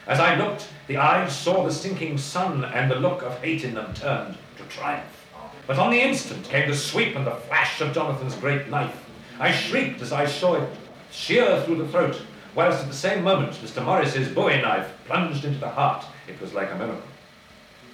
As 0.06 0.20
I 0.20 0.36
looked, 0.36 0.68
the 0.88 0.98
eyes 0.98 1.34
saw 1.34 1.64
the 1.64 1.72
sinking 1.72 2.18
sun, 2.18 2.66
and 2.66 2.92
the 2.92 2.96
look 2.96 3.22
of 3.22 3.42
hate 3.42 3.64
in 3.64 3.76
them 3.76 3.94
turned 3.94 4.38
to 4.58 4.64
triumph. 4.64 5.28
But 5.66 5.80
on 5.80 5.92
the 5.92 6.02
instant 6.02 6.44
came 6.50 6.70
the 6.70 6.76
sweep 6.76 7.16
and 7.16 7.26
the 7.26 7.32
flash 7.32 7.80
of 7.80 7.94
Jonathan's 7.94 8.36
great 8.36 8.68
knife. 8.68 9.06
I 9.40 9.52
shrieked 9.52 10.02
as 10.02 10.12
I 10.12 10.26
saw 10.26 10.56
it 10.56 10.70
shear 11.12 11.62
through 11.64 11.78
the 11.78 11.88
throat, 11.88 12.22
whilst 12.56 12.82
at 12.82 12.88
the 12.88 12.96
same 12.96 13.24
moment 13.24 13.54
Mr. 13.54 13.84
Morris's 13.84 14.28
bowie 14.34 14.62
knife 14.62 14.90
plunged 15.06 15.46
into 15.46 15.60
the 15.60 15.70
heart. 15.70 16.06
It 16.28 16.40
was 16.42 16.54
like 16.54 16.72
a 16.72 16.76
miracle. 16.76 17.10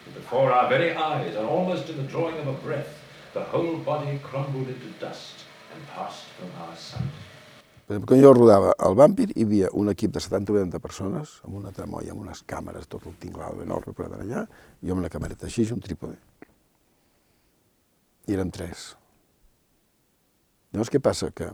But 0.06 0.16
before 0.16 0.52
our 0.52 0.70
very 0.70 0.96
eyes, 0.96 1.36
and 1.36 1.46
almost 1.46 1.90
in 1.90 1.98
the 1.98 2.04
drawing 2.04 2.38
of 2.38 2.48
a 2.48 2.54
breath, 2.54 2.90
the 3.34 3.44
whole 3.44 3.78
body 3.78 4.20
crumbled 4.24 4.68
into 4.68 4.88
dust 5.00 5.46
and 5.74 5.88
passed 5.90 6.26
from 6.38 6.50
our 6.62 6.76
sight. 6.76 7.26
Quan 7.88 8.20
jo 8.20 8.34
rodava 8.34 8.74
el 8.84 8.96
Vampir, 9.00 9.30
hi 9.32 9.46
havia 9.46 9.70
un 9.80 9.88
equip 9.88 10.12
de 10.12 10.20
70 10.20 10.52
o 10.52 10.56
80 10.58 10.80
persones, 10.84 11.38
amb 11.48 11.56
una 11.62 11.72
tremolla, 11.72 12.12
amb 12.12 12.26
unes 12.26 12.42
càmeres, 12.44 12.90
tot 12.92 13.06
el 13.08 13.14
tinglado 13.16 13.64
enorme 13.64 13.94
per 13.96 14.10
allà, 14.10 14.42
i 14.84 14.92
amb 14.92 15.00
una 15.00 15.12
camereta 15.14 15.48
així, 15.48 15.64
un 15.72 15.80
trípode. 15.80 16.18
I 18.28 18.36
érem 18.36 18.52
tres. 18.52 18.90
Llavors, 20.74 20.92
què 20.92 21.00
passa? 21.00 21.32
Que 21.32 21.48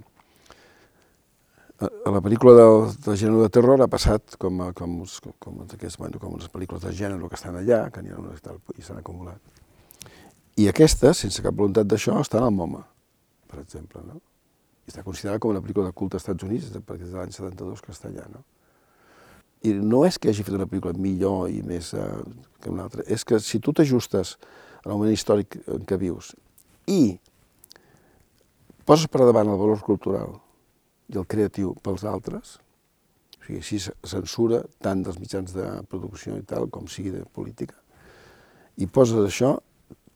a 1.81 2.11
la 2.13 2.21
pel·lícula 2.21 2.53
de, 2.57 2.65
de 3.05 3.15
gènere 3.17 3.47
de 3.47 3.53
terror 3.53 3.81
ha 3.81 3.89
passat 3.91 4.35
com, 4.39 4.61
com, 4.77 4.99
com, 5.03 5.33
com, 5.41 5.61
aquests, 5.65 5.97
bueno, 5.99 6.19
com 6.21 6.35
les 6.37 6.51
pel·lícules 6.53 6.83
de 6.85 6.93
gènere 6.95 7.29
que 7.29 7.39
estan 7.39 7.57
allà, 7.59 7.87
que 7.91 8.03
n'hi 8.03 8.13
ha 8.13 8.19
unes 8.21 8.43
tal, 8.45 8.59
i 8.77 8.85
s'han 8.85 9.01
acumulat. 9.01 9.41
I 10.61 10.69
aquesta, 10.69 11.15
sense 11.17 11.41
cap 11.41 11.55
voluntat 11.57 11.89
d'això, 11.89 12.19
està 12.21 12.37
en 12.39 12.47
el 12.47 12.53
MoMA, 12.53 12.83
per 13.49 13.63
exemple. 13.63 14.03
No? 14.05 14.21
I 14.85 14.93
està 14.93 15.03
considerada 15.05 15.41
com 15.41 15.53
una 15.53 15.63
pel·lícula 15.63 15.89
de 15.89 15.97
culte 15.97 16.19
als 16.19 16.27
Estats 16.27 16.45
Units, 16.45 16.69
perquè 16.85 17.07
és 17.07 17.13
de 17.13 17.17
l'any 17.17 17.33
72 17.33 17.81
que 17.81 17.93
està 17.95 18.11
allà. 18.11 18.27
No? 18.29 18.43
I 19.65 19.73
no 19.79 20.03
és 20.05 20.19
que 20.19 20.29
hagi 20.29 20.45
fet 20.45 20.55
una 20.55 20.69
pel·lícula 20.69 20.93
millor 20.99 21.49
i 21.49 21.63
més 21.65 21.93
eh, 21.97 22.07
que 22.61 22.71
una 22.71 22.85
altra, 22.85 23.05
és 23.07 23.25
que 23.25 23.41
si 23.41 23.59
tu 23.63 23.73
t'ajustes 23.73 24.37
al 24.83 24.97
moment 24.97 25.13
històric 25.15 25.57
en 25.71 25.85
què 25.87 25.97
vius 25.97 26.33
i 26.91 27.15
poses 28.83 29.07
per 29.07 29.23
davant 29.23 29.47
el 29.47 29.59
valor 29.59 29.79
cultural 29.87 30.35
i 31.13 31.19
el 31.21 31.27
creatiu 31.29 31.75
pels 31.85 32.03
altres, 32.09 32.57
o 33.37 33.45
sigui, 33.45 33.59
així 33.61 33.79
censura 34.09 34.63
tant 34.81 35.03
dels 35.05 35.19
mitjans 35.21 35.53
de 35.53 35.67
producció 35.91 36.35
i 36.39 36.45
tal, 36.47 36.69
com 36.73 36.89
sigui 36.89 37.13
de 37.13 37.23
política, 37.37 37.77
i 38.81 38.87
poses 38.89 39.19
això, 39.21 39.55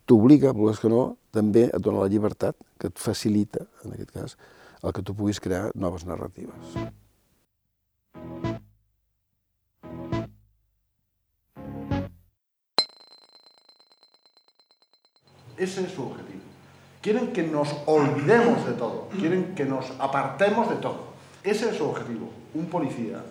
t'obliga, 0.09 0.55
volgués 0.55 0.81
que 0.81 0.89
no, 0.89 1.17
també 1.35 1.67
et 1.67 1.83
dona 1.83 2.05
la 2.05 2.11
llibertat 2.11 2.57
que 2.81 2.89
et 2.89 3.01
facilita, 3.01 3.67
en 3.85 3.93
aquest 3.93 4.13
cas, 4.15 4.37
el 4.81 4.93
que 4.93 5.03
tu 5.03 5.13
puguis 5.17 5.41
crear 5.43 5.69
noves 5.75 6.05
narratives. 6.07 6.77
Ese 15.57 15.81
es 15.85 15.91
su 15.91 16.03
objetivo. 16.03 16.36
Quieren 17.01 17.31
que 17.31 17.43
nos 17.43 17.73
olvidemos 17.85 18.65
de 18.65 18.73
todo, 18.73 19.09
quieren 19.19 19.55
que 19.55 19.65
nos 19.65 19.91
apartemos 19.99 20.69
de 20.69 20.75
todo. 20.77 21.07
Ese 21.43 21.69
es 21.69 21.77
su 21.77 21.85
objetivo. 21.85 22.29
Un 22.53 22.65
policía, 22.65 23.21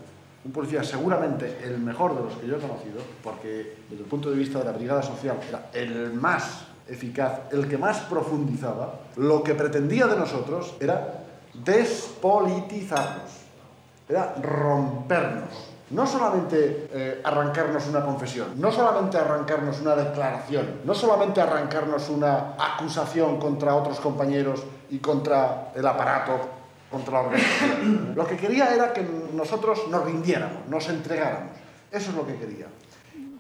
un 0.45 0.53
policía 0.53 0.85
seguramente 0.85 1.59
el 1.65 1.79
mejor 1.79 2.17
de 2.17 2.23
los 2.23 2.35
que 2.37 2.47
yo 2.47 2.57
he 2.57 2.61
conocido, 2.61 3.01
porque 3.23 3.77
desde 3.91 4.05
el 4.05 4.09
punto 4.09 4.31
de 4.31 4.37
vista 4.37 4.61
de 4.61 4.65
la 4.67 4.73
brigada 4.73 5.03
social 5.03 5.39
era 5.51 5.71
el 5.73 6.13
más 6.13 6.67
eficaz, 6.89 7.41
el 7.53 7.69
que 7.69 7.77
más 7.77 7.99
profundizaba, 8.01 9.01
lo 9.17 9.43
que 9.43 9.55
pretendía 9.55 10.07
de 10.07 10.17
nosotros 10.17 10.75
era 10.81 11.25
despolitizarnos, 11.53 13.31
era 14.09 14.35
rompernos, 14.41 15.76
no 15.91 16.07
solamente 16.07 16.89
eh, 16.91 17.21
arrancarnos 17.23 17.87
una 17.89 18.05
confesión, 18.05 18.61
no 18.61 18.73
solamente 18.73 19.19
arrancarnos 19.19 19.81
una 19.81 19.95
declaración, 19.95 20.81
no 20.85 20.95
solamente 20.95 21.41
arrancarnos 21.41 22.09
una 22.09 22.55
acusación 22.59 23.39
contra 23.39 23.75
otros 23.75 24.01
compañeros 24.01 24.65
y 24.91 24.99
contra 24.99 25.73
el 25.75 25.87
aparato, 25.87 26.41
contra 26.91 27.15
la 27.15 27.21
organización. 27.21 28.15
Lo 28.17 28.27
que 28.27 28.37
quería 28.37 28.75
era 28.75 28.93
que 28.93 29.07
nosotros 29.33 29.87
nos 29.89 30.05
rindiéramos, 30.05 30.67
nos 30.69 30.89
entregáramos. 30.89 31.53
Eso 31.93 32.11
es 32.11 32.17
lo 32.17 32.27
que 32.27 32.37
quería. 32.37 32.67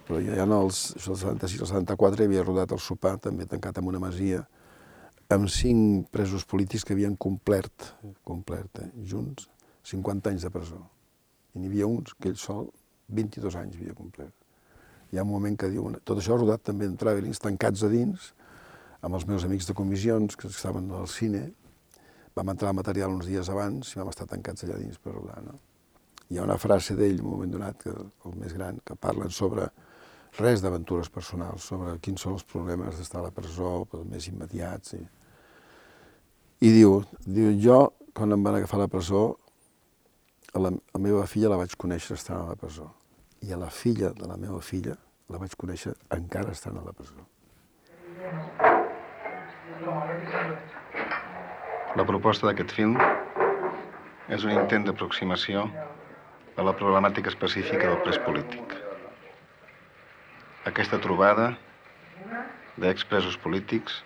Però 0.06 0.20
ja 0.22 0.44
en 0.44 0.52
els, 0.54 0.92
del 1.02 1.16
76 1.18 1.64
al 1.64 1.70
74 1.82 2.22
hi 2.22 2.28
havia 2.28 2.44
rodat 2.46 2.70
el 2.70 2.78
sopar, 2.78 3.16
també 3.18 3.42
tancat 3.50 3.80
amb 3.80 3.90
una 3.90 3.98
masia, 3.98 4.44
amb 5.34 5.50
cinc 5.50 6.12
presos 6.14 6.46
polítics 6.46 6.86
que 6.86 6.94
havien 6.94 7.18
complert, 7.18 7.90
complert 8.22 8.84
eh, 8.84 8.92
junts, 9.02 9.48
50 9.82 10.30
anys 10.30 10.46
de 10.46 10.52
presó 10.54 10.84
n'hi 11.58 11.70
havia 11.70 11.88
uns 11.88 12.14
que 12.20 12.30
ell 12.32 12.40
sol 12.40 12.68
22 13.08 13.56
anys 13.60 13.76
havia 13.78 13.94
complert. 13.94 14.34
Hi 15.12 15.20
ha 15.20 15.24
un 15.26 15.30
moment 15.30 15.54
que 15.58 15.70
diu, 15.70 15.86
tot 16.04 16.18
això 16.18 16.36
rodat 16.38 16.64
també 16.66 16.88
en 16.88 16.96
travelings, 16.98 17.40
tancats 17.42 17.84
a 17.86 17.90
dins, 17.92 18.32
amb 19.06 19.14
els 19.14 19.26
meus 19.28 19.44
amics 19.46 19.68
de 19.68 19.76
comissions 19.78 20.36
que 20.36 20.50
estaven 20.50 20.90
al 20.90 21.06
cine, 21.10 21.44
vam 22.36 22.50
entrar 22.52 22.72
al 22.72 22.76
material 22.76 23.14
uns 23.14 23.28
dies 23.30 23.48
abans 23.48 23.94
i 23.94 24.00
vam 24.00 24.10
estar 24.10 24.26
tancats 24.28 24.66
allà 24.66 24.76
dins 24.80 24.98
per 25.00 25.14
rodar. 25.14 25.38
No? 25.46 25.56
Hi 26.28 26.40
ha 26.40 26.44
una 26.44 26.58
frase 26.58 26.96
d'ell, 26.98 27.22
un 27.22 27.30
moment 27.30 27.52
donat, 27.54 27.78
que, 27.84 27.92
el 27.92 28.34
més 28.40 28.52
gran, 28.56 28.80
que 28.84 28.96
parlen 28.98 29.30
sobre 29.30 29.68
res 30.40 30.60
d'aventures 30.60 31.08
personals, 31.12 31.68
sobre 31.70 31.94
quins 32.02 32.26
són 32.26 32.34
els 32.36 32.44
problemes 32.44 32.98
d'estar 32.98 33.22
a 33.22 33.28
la 33.28 33.32
presó, 33.32 33.78
els 33.86 34.08
més 34.10 34.26
immediats. 34.28 34.96
I, 34.98 35.04
i 36.66 36.72
diu, 36.74 36.98
diu, 37.24 37.54
jo, 37.62 37.78
quan 38.16 38.34
em 38.34 38.42
van 38.44 38.58
agafar 38.58 38.80
a 38.80 38.84
la 38.84 38.92
presó, 38.92 39.22
a 40.56 40.58
la, 40.58 40.70
la 40.72 41.00
meva 41.00 41.26
filla 41.28 41.50
la 41.52 41.58
vaig 41.60 41.74
conèixer 41.76 42.16
estant 42.16 42.38
a 42.40 42.48
la 42.48 42.56
presó. 42.56 42.88
I 43.44 43.52
a 43.52 43.58
la 43.60 43.68
filla 43.68 44.12
de 44.16 44.28
la 44.28 44.38
meva 44.40 44.62
filla 44.64 44.94
la 45.28 45.40
vaig 45.42 45.52
conèixer 45.60 45.92
encara 46.16 46.54
estant 46.56 46.78
a 46.80 46.84
la 46.86 46.94
presó. 46.96 47.26
La 51.96 52.04
proposta 52.08 52.48
d'aquest 52.48 52.72
film 52.76 52.96
és 54.32 54.44
un 54.44 54.54
intent 54.54 54.86
d'aproximació 54.88 55.66
a 56.56 56.64
la 56.64 56.72
problemàtica 56.78 57.28
específica 57.32 57.90
del 57.90 58.00
pres 58.06 58.18
polític. 58.24 58.72
Aquesta 60.70 61.00
trobada 61.04 61.50
d'expresos 62.80 63.36
polítics 63.44 64.00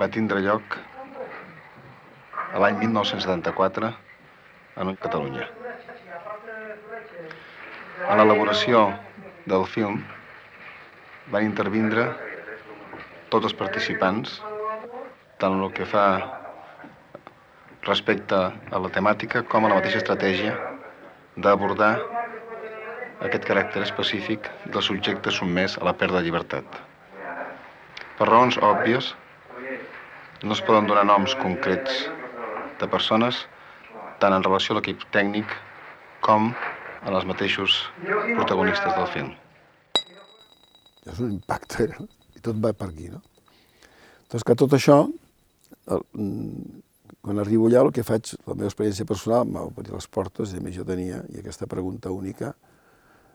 va 0.00 0.08
tindre 0.16 0.40
lloc 0.44 0.78
a 2.52 2.64
l'any 2.64 2.80
1974 2.86 3.92
en 4.76 4.96
Catalunya. 4.96 5.46
A 8.08 8.16
l'elaboració 8.18 8.86
del 9.46 9.64
film 9.68 10.00
van 11.32 11.44
intervindre 11.46 12.06
tots 13.32 13.48
els 13.48 13.56
participants, 13.56 14.38
tant 15.42 15.58
el 15.58 15.72
que 15.76 15.86
fa 15.88 16.06
respecte 17.86 18.38
a 18.38 18.80
la 18.82 18.90
temàtica 18.94 19.42
com 19.42 19.64
a 19.64 19.72
la 19.72 19.78
mateixa 19.80 20.00
estratègia 20.02 20.54
d'abordar 21.36 21.94
aquest 23.26 23.46
caràcter 23.48 23.82
específic 23.86 24.48
del 24.66 24.82
subjecte 24.82 25.32
sotmès 25.34 25.78
a 25.78 25.86
la 25.88 25.94
pèrdua 25.98 26.20
de 26.20 26.26
llibertat. 26.26 26.66
Per 28.18 28.28
raons 28.28 28.58
òbvies, 28.58 29.12
no 30.42 30.54
es 30.56 30.62
poden 30.66 30.88
donar 30.90 31.04
noms 31.06 31.34
concrets 31.38 32.04
de 32.80 32.88
persones 32.90 33.46
tant 34.22 34.36
en 34.36 34.44
relació 34.46 34.74
a 34.76 34.78
l'equip 34.78 35.02
tècnic 35.14 35.50
com 36.22 36.52
a 37.02 37.10
els 37.10 37.26
mateixos 37.26 37.80
protagonistes 38.04 38.94
del 38.94 39.08
film. 39.10 39.32
És 41.10 41.18
un 41.18 41.32
impacte, 41.34 41.88
no? 41.96 42.06
i 42.38 42.42
tot 42.46 42.60
va 42.62 42.70
per 42.78 42.92
aquí, 42.92 43.08
no? 43.10 43.18
Doncs 44.30 44.46
que 44.46 44.54
tot 44.56 44.76
això, 44.78 45.00
el, 45.90 46.04
quan 47.22 47.42
arribo 47.42 47.66
allà, 47.66 47.82
el 47.82 47.90
que 47.96 48.06
faig, 48.06 48.36
la 48.46 48.54
meva 48.54 48.70
experiència 48.70 49.08
personal, 49.08 49.48
m'ha 49.50 49.66
obrir 49.66 49.90
les 49.90 50.06
portes, 50.06 50.54
i 50.54 50.62
a 50.62 50.64
més 50.64 50.78
jo 50.78 50.86
tenia, 50.86 51.20
i 51.34 51.42
aquesta 51.42 51.66
pregunta 51.70 52.14
única 52.14 52.52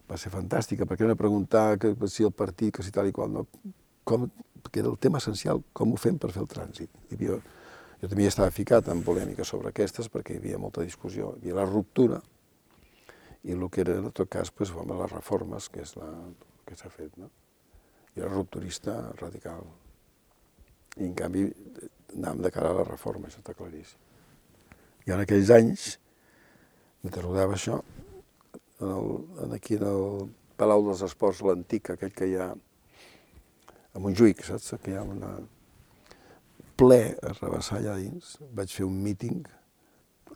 va 0.07 0.17
ser 0.17 0.31
fantàstica, 0.31 0.87
perquè 0.87 1.03
era 1.03 1.19
preguntar 1.19 1.65
que 1.81 1.91
si 2.07 2.23
el 2.23 2.31
partit, 2.31 2.71
que 2.77 2.87
si 2.87 2.95
tal 2.95 3.11
i 3.11 3.13
qual, 3.15 3.33
no? 3.35 3.45
Com, 4.07 4.29
perquè 4.63 4.79
era 4.79 4.93
el 4.93 4.97
tema 5.03 5.19
essencial, 5.19 5.59
com 5.75 5.91
ho 5.91 5.99
fem 5.99 6.15
per 6.15 6.31
fer 6.31 6.45
el 6.45 6.51
trànsit. 6.55 6.89
Hi 7.11 7.19
havia 7.19 7.41
jo 8.01 8.09
també 8.09 8.27
estava 8.29 8.53
ficat 8.53 8.89
en 8.93 9.01
polèmica 9.05 9.45
sobre 9.47 9.71
aquestes 9.71 10.09
perquè 10.13 10.35
hi 10.35 10.41
havia 10.41 10.59
molta 10.61 10.83
discussió. 10.85 11.33
Hi 11.37 11.47
havia 11.47 11.61
la 11.61 11.65
ruptura 11.69 12.21
i 13.47 13.55
el 13.55 13.63
que 13.71 13.81
era, 13.81 13.97
en 13.97 14.11
tot 14.11 14.29
cas, 14.29 14.51
doncs, 14.51 14.73
bueno, 14.75 14.97
les 15.01 15.11
reformes, 15.11 15.69
que 15.71 15.81
és 15.81 15.95
la 15.97 16.09
que 16.67 16.75
s'ha 16.75 16.91
fet. 16.93 17.15
No? 17.17 17.29
I 18.15 18.23
era 18.23 18.33
rupturista 18.33 18.97
radical. 19.21 19.63
I, 20.97 21.05
en 21.05 21.13
canvi, 21.15 21.45
anàvem 22.17 22.43
de 22.43 22.51
cara 22.51 22.73
a 22.73 22.79
la 22.81 22.85
reforma, 22.87 23.29
això 23.29 23.41
està 23.41 23.55
claríssim. 23.57 24.03
I 25.07 25.13
en 25.15 25.23
aquells 25.23 25.51
anys, 25.55 25.89
mentre 27.05 27.23
rodava 27.23 27.55
això, 27.55 27.79
en 28.81 28.89
el, 28.91 29.13
en 29.45 29.53
aquí 29.55 29.77
en 29.77 29.85
el 29.87 30.03
Palau 30.57 30.83
dels 30.89 31.05
Esports, 31.05 31.43
l'antic, 31.45 31.93
aquell 31.93 32.13
que 32.13 32.27
hi 32.27 32.35
ha 32.41 32.49
a 32.51 34.01
Montjuïc, 34.01 34.43
saps? 34.45 34.73
Que 34.81 34.91
hi 34.93 34.97
ha 34.99 35.05
una 35.05 35.37
ple 36.77 37.01
a 37.25 37.33
rebassar 37.39 37.79
allà 37.81 37.97
dins. 37.99 38.35
Vaig 38.53 38.73
fer 38.73 38.85
un 38.85 38.99
míting 39.03 39.41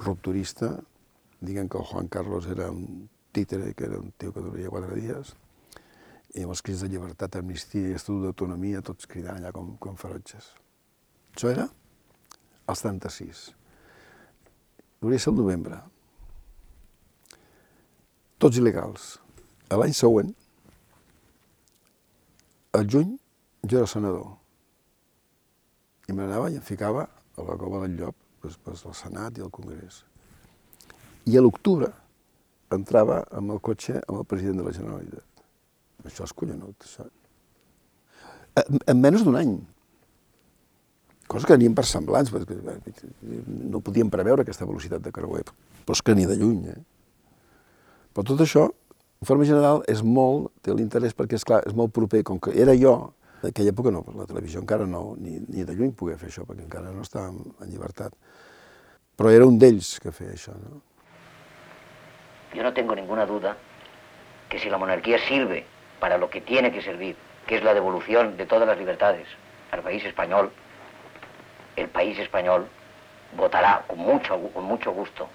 rupturista, 0.02 0.74
dient 1.42 1.70
que 1.70 1.78
el 1.78 1.88
Juan 1.90 2.10
Carlos 2.10 2.48
era 2.50 2.72
un 2.72 3.08
títere, 3.32 3.74
que 3.74 3.86
era 3.86 4.00
un 4.00 4.12
tio 4.18 4.34
que 4.34 4.42
duraria 4.42 4.74
quatre 4.74 4.98
dies, 4.98 5.36
i 6.36 6.46
amb 6.46 6.54
els 6.56 6.62
crits 6.66 6.84
de 6.84 6.90
llibertat, 6.92 7.38
amnistia 7.38 7.92
i 7.92 7.96
estatut 7.98 8.26
d'autonomia, 8.26 8.84
tots 8.86 9.10
cridant 9.10 9.40
allà 9.40 9.52
com, 9.56 9.76
com 9.82 9.98
ferotges. 10.00 10.52
Això 11.36 11.52
era 11.52 11.68
el 12.68 12.76
76. 12.78 13.48
Hauria 15.02 15.20
ser 15.20 15.32
el 15.32 15.40
novembre. 15.42 15.80
Tots 18.42 18.58
il·legals. 18.58 19.16
L'any 19.72 19.94
següent, 19.96 20.34
al 22.76 22.88
juny, 22.88 23.16
jo 23.68 23.80
era 23.82 23.88
senador. 23.88 24.41
I 26.12 26.16
me 26.16 26.26
n'anava 26.26 26.50
i 26.52 26.58
em 26.60 26.64
ficava 26.66 27.06
a 27.08 27.44
la 27.48 27.56
cova 27.56 27.80
del 27.86 27.96
llop, 27.96 28.16
pues, 28.44 28.58
pues, 28.60 28.84
Senat 29.00 29.38
i 29.40 29.44
al 29.46 29.52
Congrés. 29.54 30.02
I 31.32 31.38
a 31.38 31.44
l'octubre 31.44 31.88
entrava 32.76 33.22
amb 33.32 33.54
el 33.56 33.62
cotxe 33.64 34.00
amb 34.02 34.20
el 34.20 34.26
president 34.28 34.60
de 34.60 34.66
la 34.66 34.74
Generalitat. 34.76 35.44
Això 36.10 36.26
és 36.28 36.34
collonut, 36.36 36.76
això. 36.84 37.06
En, 38.60 38.82
en 38.92 39.00
menys 39.00 39.24
d'un 39.24 39.38
any. 39.40 39.54
Cosa 41.32 41.48
que 41.48 41.56
anien 41.56 41.76
per 41.78 41.86
semblants, 41.88 42.32
perquè 42.34 42.58
no 43.72 43.80
podíem 43.80 44.10
preveure 44.12 44.44
aquesta 44.44 44.68
velocitat 44.68 45.04
de 45.06 45.14
creuer, 45.16 45.46
però 45.86 45.96
és 45.96 46.04
que 46.04 46.16
ni 46.18 46.28
de 46.28 46.36
lluny. 46.36 46.66
Eh? 46.74 46.82
Però 48.12 48.26
tot 48.28 48.44
això, 48.44 48.66
en 49.22 49.30
forma 49.30 49.48
general, 49.48 49.86
és 49.88 50.04
molt, 50.04 50.52
té 50.66 50.76
l'interès 50.76 51.16
perquè, 51.16 51.40
és 51.40 51.48
clar, 51.48 51.62
és 51.70 51.78
molt 51.78 51.96
proper, 51.96 52.26
com 52.28 52.42
que 52.42 52.52
era 52.60 52.76
jo, 52.76 52.98
en 53.42 53.50
aquella 53.50 53.74
època 53.74 53.92
no, 53.92 54.04
la 54.16 54.28
televisió 54.30 54.62
encara 54.62 54.86
no, 54.86 55.16
ni, 55.18 55.40
ni 55.48 55.66
de 55.66 55.74
lluny 55.74 55.94
pogué 55.98 56.18
fer 56.22 56.30
això, 56.30 56.46
perquè 56.46 56.64
encara 56.66 56.94
no 56.94 57.02
estàvem 57.06 57.40
en 57.62 57.72
llibertat. 57.72 58.14
Però 59.18 59.32
era 59.34 59.48
un 59.50 59.58
d'ells 59.62 59.98
que 60.02 60.14
feia 60.14 60.36
això, 60.36 60.54
no? 60.58 60.82
Yo 62.54 62.64
no 62.64 62.74
tengo 62.74 62.96
ninguna 62.96 63.26
duda 63.26 63.56
que 64.50 64.60
si 64.60 64.70
la 64.70 64.78
monarquía 64.78 65.18
sirve 65.28 65.66
para 66.00 66.18
lo 66.18 66.30
que 66.30 66.42
tiene 66.42 66.72
que 66.72 66.82
servir, 66.82 67.16
que 67.48 67.56
es 67.56 67.64
la 67.64 67.74
devolución 67.74 68.36
de 68.38 68.46
todas 68.46 68.68
las 68.68 68.78
libertades 68.78 69.28
al 69.72 69.82
país 69.82 70.04
español, 70.06 70.52
el 71.78 71.88
país 71.88 72.20
español 72.20 72.68
votará 73.38 73.84
con 73.88 74.00
mucho, 74.00 74.38
con 74.54 74.66
mucho 74.66 74.92
gusto 74.92 75.28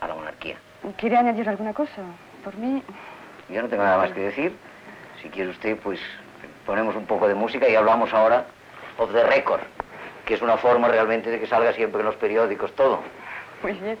a 0.00 0.08
la 0.08 0.14
monarquía. 0.14 0.58
¿Quiere 0.98 1.16
añadir 1.16 1.48
alguna 1.48 1.72
cosa? 1.72 2.02
Por 2.44 2.56
mí... 2.56 2.82
Yo 3.48 3.62
no 3.62 3.68
tengo 3.68 3.82
nada 3.82 3.98
más 3.98 4.12
que 4.12 4.20
decir. 4.20 4.56
Si 5.22 5.28
quiere 5.28 5.50
usted, 5.50 5.78
pues 5.78 6.00
ponemos 6.66 6.96
un 6.96 7.06
poco 7.06 7.28
de 7.28 7.34
música 7.34 7.68
y 7.68 7.74
hablamos 7.74 8.12
ahora 8.12 8.46
of 8.98 9.12
the 9.12 9.24
record, 9.24 9.60
que 10.26 10.34
es 10.34 10.42
una 10.42 10.56
forma 10.56 10.88
realmente 10.88 11.30
de 11.30 11.40
que 11.40 11.46
salga 11.46 11.72
siempre 11.72 12.00
en 12.00 12.06
los 12.06 12.16
periódicos 12.16 12.72
todo. 12.74 13.00
Muy 13.62 13.72
bien. 13.72 13.98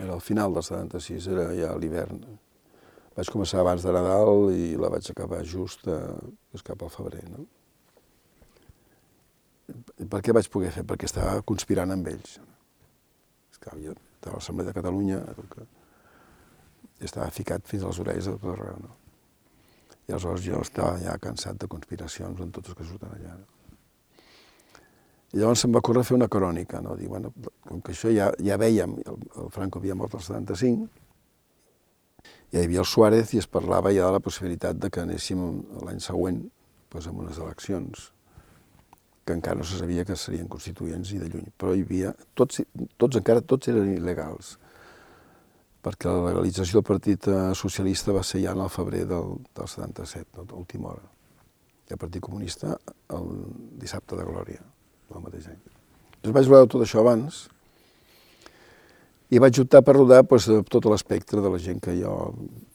Era 0.00 0.14
al 0.14 0.20
final 0.20 0.52
del 0.54 0.62
76, 0.62 1.26
era 1.28 1.50
ja 1.54 1.74
l'hivern. 1.78 2.22
Vaig 3.12 3.28
començar 3.28 3.60
abans 3.60 3.82
de 3.84 3.92
Nadal 3.92 4.48
i 4.56 4.70
la 4.80 4.88
vaig 4.88 5.10
acabar 5.12 5.42
just 5.44 5.84
a, 5.86 5.98
just 6.54 6.64
cap 6.64 6.80
al 6.82 6.90
febrer, 6.90 7.26
no? 7.28 7.44
Per 10.08 10.22
què 10.24 10.32
vaig 10.32 10.48
poder 10.52 10.72
fer? 10.72 10.86
Perquè 10.88 11.06
estava 11.10 11.36
conspirant 11.44 11.92
amb 11.92 12.08
ells. 12.08 12.38
Esclar, 13.52 13.76
jo 13.84 13.92
estava 13.92 14.38
a 14.38 14.40
l'Assemblea 14.40 14.70
de 14.70 14.74
Catalunya, 14.78 15.20
que 16.96 17.04
estava 17.04 17.28
ficat 17.30 17.68
fins 17.68 17.84
a 17.84 17.92
les 17.92 18.00
orelles 18.00 18.30
de 18.30 18.36
tot 18.38 18.54
arreu, 18.54 18.80
no? 18.80 18.96
I 20.08 20.12
aleshores 20.12 20.44
jo 20.44 20.60
estava 20.62 20.96
ja 21.00 21.16
cansat 21.22 21.60
de 21.62 21.68
conspiracions 21.70 22.40
en 22.42 22.50
tots 22.54 22.72
els 22.72 22.78
que 22.78 22.86
surten 22.86 23.12
allà. 23.14 23.36
No? 23.38 23.52
I 25.32 25.40
llavors 25.40 25.62
se'm 25.64 25.72
va 25.72 25.80
córrer 25.80 26.02
fer 26.04 26.16
una 26.18 26.28
crònica, 26.28 26.82
no? 26.84 26.96
Dir, 26.98 27.08
bueno, 27.08 27.30
com 27.64 27.80
que 27.80 27.94
això 27.94 28.10
ja, 28.12 28.28
ja 28.44 28.58
veiem, 28.60 28.98
el, 29.00 29.22
el 29.40 29.52
Franco 29.54 29.80
havia 29.80 29.96
mort 29.96 30.18
el 30.18 30.24
75, 30.24 30.88
ja 32.52 32.60
hi 32.60 32.66
havia 32.66 32.82
el 32.82 32.88
Suárez 32.88 33.32
i 33.32 33.40
es 33.40 33.48
parlava 33.48 33.94
ja 33.96 34.10
de 34.10 34.18
la 34.18 34.20
possibilitat 34.20 34.76
de 34.82 34.90
que 34.92 35.00
anéssim 35.00 35.40
l'any 35.86 36.02
següent 36.04 36.42
pues, 36.92 37.08
amb 37.08 37.22
unes 37.24 37.40
eleccions 37.40 38.10
que 39.24 39.32
encara 39.32 39.56
no 39.56 39.64
se 39.64 39.78
sabia 39.78 40.04
que 40.04 40.18
serien 40.18 40.50
constituents 40.50 41.14
i 41.14 41.22
de 41.22 41.30
lluny, 41.30 41.48
però 41.56 41.72
hi 41.72 41.86
havia, 41.86 42.12
tots, 42.36 42.60
tots 42.98 43.16
encara 43.20 43.40
tots 43.40 43.70
eren 43.72 43.88
il·legals, 43.94 44.56
perquè 45.82 46.10
la 46.10 46.28
legalització 46.28 46.80
del 46.80 46.88
Partit 46.88 47.26
Socialista 47.58 48.14
va 48.14 48.22
ser 48.26 48.42
ja 48.44 48.54
en 48.54 48.62
el 48.62 48.70
febrer 48.70 49.02
del, 49.10 49.34
del 49.56 49.68
77, 49.68 50.28
no, 50.38 50.46
l'última 50.52 50.92
hora. 50.92 51.08
I 51.90 51.96
el 51.96 52.00
Partit 52.00 52.22
Comunista 52.22 52.76
el 53.12 53.32
dissabte 53.82 54.18
de 54.18 54.26
Glòria, 54.28 54.62
el 55.12 55.24
mateix 55.24 55.50
any. 55.50 55.58
Doncs 56.22 56.36
vaig 56.36 56.52
veure 56.52 56.70
tot 56.70 56.84
això 56.84 57.02
abans 57.02 57.48
i 59.32 59.40
vaig 59.42 59.58
optar 59.62 59.80
per 59.82 59.96
rodar 59.96 60.22
doncs, 60.28 60.46
tot 60.70 60.86
l'espectre 60.92 61.42
de 61.42 61.50
la 61.50 61.58
gent 61.58 61.80
que 61.82 61.94
jo 61.96 62.14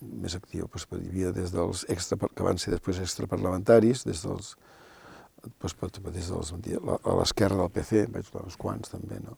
més 0.02 0.36
actiu. 0.36 0.68
Doncs, 0.68 0.88
hi 0.98 1.12
havia 1.12 1.32
des 1.36 1.54
dels 1.54 1.86
extra, 1.94 2.18
que 2.18 2.46
van 2.46 2.60
ser 2.60 2.74
després 2.74 3.00
extraparlamentaris, 3.04 4.04
des 4.10 4.24
dels 4.26 4.56
doncs, 5.62 5.76
des 6.12 6.32
dels, 6.34 6.54
a 6.98 7.18
l'esquerra 7.20 7.62
del 7.62 7.72
PC, 7.72 8.08
vaig 8.12 8.32
veure 8.34 8.50
uns 8.50 8.58
quants 8.60 8.92
també, 8.92 9.22
no? 9.24 9.38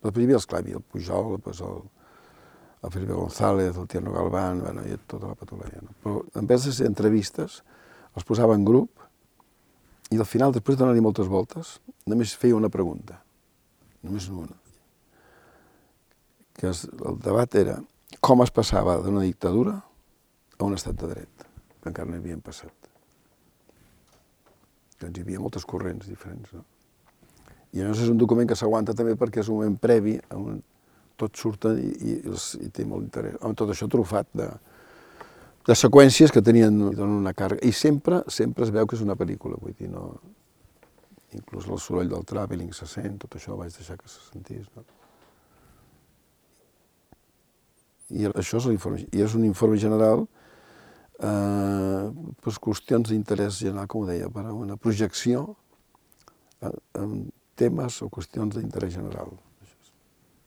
Però 0.00 0.14
hi 0.16 0.28
havia 0.28 0.38
els 0.38 0.48
clavi, 0.48 0.72
el 0.78 0.84
Pujol, 0.86 1.34
doncs, 1.44 1.60
el, 1.66 1.82
el 2.82 2.90
Felipe 2.90 3.12
González, 3.12 3.76
el 3.76 3.88
Tierno 3.88 4.12
Galván, 4.12 4.62
bueno, 4.62 4.86
i 4.86 4.96
tota 5.06 5.28
la 5.28 5.36
patologia. 5.36 5.82
No? 5.82 5.94
Però 6.02 6.22
en 6.40 6.46
vez 6.48 6.64
de 6.64 6.72
ser 6.72 6.88
entrevistes, 6.88 7.60
els 8.16 8.26
posava 8.26 8.56
en 8.56 8.64
grup 8.64 9.04
i 10.10 10.18
al 10.18 10.26
final, 10.26 10.52
després 10.52 10.78
de 10.78 10.84
donar-hi 10.84 11.04
moltes 11.04 11.28
voltes, 11.30 11.76
només 12.10 12.34
feia 12.34 12.56
una 12.56 12.72
pregunta, 12.72 13.20
només 14.02 14.26
una. 14.32 14.56
Que 16.56 16.72
es, 16.72 16.86
el 16.88 17.20
debat 17.22 17.54
era 17.54 17.78
com 18.18 18.42
es 18.42 18.50
passava 18.50 18.96
d'una 19.04 19.22
dictadura 19.22 19.76
a 20.58 20.64
un 20.66 20.74
estat 20.74 20.98
de 20.98 21.12
dret, 21.12 21.46
que 21.80 21.92
encara 21.92 22.10
no 22.10 22.18
havien 22.18 22.40
passat. 22.42 22.74
Doncs 25.00 25.16
hi 25.16 25.22
havia 25.22 25.40
moltes 25.40 25.64
corrents 25.64 26.08
diferents. 26.10 26.50
No? 26.56 26.64
I 27.70 27.84
llavors 27.84 28.02
és 28.02 28.10
un 28.10 28.18
document 28.18 28.50
que 28.50 28.58
s'aguanta 28.58 28.96
també 28.98 29.14
perquè 29.16 29.44
és 29.44 29.48
un 29.48 29.60
moment 29.60 29.78
previ, 29.80 30.18
on 30.34 30.58
tot 31.20 31.38
surt 31.38 31.68
i, 31.70 31.90
i, 32.12 32.16
i 32.64 32.68
té 32.74 32.86
molt 32.88 33.06
interès. 33.06 33.38
Amb 33.44 33.58
tot 33.58 33.72
això 33.72 33.88
trufat 33.90 34.28
de, 34.36 34.48
de 35.66 35.76
seqüències 35.76 36.32
que 36.32 36.42
tenien 36.42 36.76
donen 36.90 37.18
una 37.20 37.34
càrrega. 37.36 37.62
I 37.66 37.72
sempre, 37.76 38.22
sempre 38.32 38.66
es 38.66 38.72
veu 38.74 38.88
que 38.88 38.96
és 38.98 39.04
una 39.04 39.18
pel·lícula, 39.20 39.60
vull 39.60 39.76
dir, 39.78 39.90
no... 39.92 40.12
Inclús 41.30 41.68
el 41.70 41.78
soroll 41.78 42.08
del 42.10 42.24
traveling 42.26 42.72
se 42.74 42.88
sent, 42.90 43.20
tot 43.22 43.36
això 43.38 43.54
vaig 43.54 43.70
deixar 43.70 43.94
que 44.00 44.08
se 44.10 44.18
sentís, 44.32 44.64
no? 44.74 44.82
I 48.10 48.26
això 48.32 48.58
és 48.58 48.66
l'informe, 48.66 49.04
i 49.14 49.22
és 49.22 49.36
un 49.38 49.44
informe 49.46 49.78
general 49.78 50.24
eh, 51.22 52.08
per 52.42 52.54
qüestions 52.66 53.12
d'interès 53.12 53.60
general, 53.60 53.86
com 53.86 54.02
ho 54.02 54.08
deia, 54.08 54.26
per 54.34 54.48
a 54.48 54.56
una 54.56 54.74
projecció 54.74 55.44
eh, 56.66 56.72
temes 57.60 58.00
o 58.02 58.10
qüestions 58.10 58.58
d'interès 58.58 58.96
general. 58.96 59.30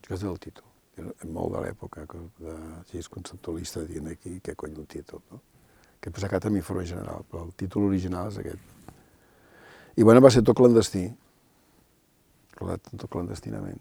Això 0.04 0.18
és 0.20 0.28
el 0.28 0.40
títol. 0.44 0.68
És 1.00 1.26
molt 1.26 1.56
de 1.56 1.64
l'època, 1.64 2.04
de, 2.44 2.56
si 2.90 3.00
és 3.00 3.10
conceptualista, 3.10 3.82
dient 3.88 4.12
aquí 4.12 4.36
què 4.44 4.54
cony 4.60 4.76
un 4.78 4.90
títol, 4.90 5.24
no? 5.32 5.40
que 6.04 6.12
he 6.12 6.14
posat 6.14 6.46
amb 6.46 6.60
informe 6.60 6.84
general, 6.84 7.24
però 7.32 7.46
el 7.48 7.54
títol 7.56 7.88
original 7.88 8.28
és 8.28 8.42
aquest. 8.42 8.96
I 9.96 10.04
bueno, 10.04 10.20
va 10.20 10.32
ser 10.34 10.44
tot 10.44 10.58
clandestí, 10.60 11.06
rodat 12.60 12.92
tot 12.92 13.08
clandestinament. 13.14 13.80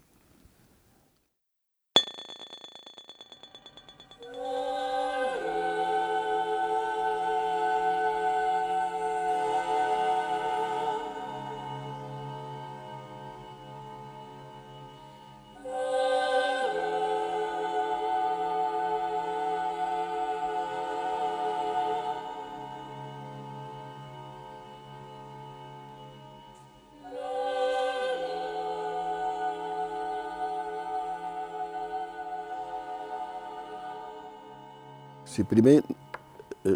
Si 35.33 35.45
primer 35.49 35.79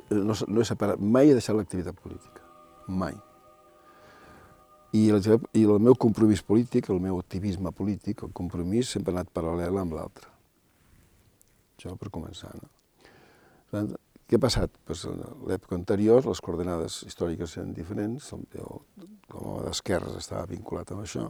no, 0.10 0.34
no 0.34 0.62
he 0.62 0.66
separat, 0.68 1.00
mai 1.00 1.30
he 1.30 1.38
deixat 1.38 1.56
l'activitat 1.58 1.98
política, 2.02 2.44
mai. 2.88 3.16
I 4.96 5.04
el, 5.14 5.22
I 5.54 5.66
el 5.68 5.84
meu 5.84 5.96
compromís 6.00 6.42
polític, 6.44 6.90
el 6.90 7.02
meu 7.04 7.20
activisme 7.20 7.72
polític, 7.76 8.24
el 8.24 8.34
compromís 8.36 8.96
sempre 8.96 9.14
ha 9.14 9.20
anat 9.20 9.32
paral·lel 9.36 9.80
amb 9.80 9.96
l'altre. 9.98 10.32
Això 11.78 11.94
per 12.00 12.12
començar. 12.14 12.54
No? 12.58 13.86
Què 14.28 14.36
ha 14.36 14.44
passat? 14.44 14.74
Pues, 14.88 15.06
en 15.08 15.20
l'època 15.48 15.78
anterior 15.78 16.26
les 16.26 16.42
coordenades 16.44 17.04
històriques 17.08 17.54
eren 17.60 17.76
diferents, 17.76 18.32
jo 18.56 18.82
com 19.32 19.60
a 19.60 19.68
d'esquerres 19.68 20.18
estava 20.20 20.48
vinculat 20.50 20.92
amb 20.92 21.06
això, 21.06 21.30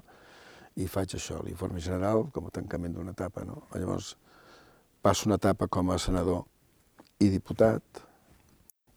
i 0.78 0.88
faig 0.90 1.18
això, 1.18 1.42
l'informe 1.44 1.82
general, 1.82 2.28
com 2.34 2.48
a 2.48 2.54
tancament 2.54 2.96
d'una 2.96 3.14
etapa. 3.18 3.44
No? 3.46 3.66
Llavors, 3.74 4.16
passo 5.02 5.28
una 5.30 5.38
etapa 5.42 5.68
com 5.68 5.92
a 5.92 6.00
senador 6.02 6.46
i 7.20 7.30
diputat, 7.34 8.04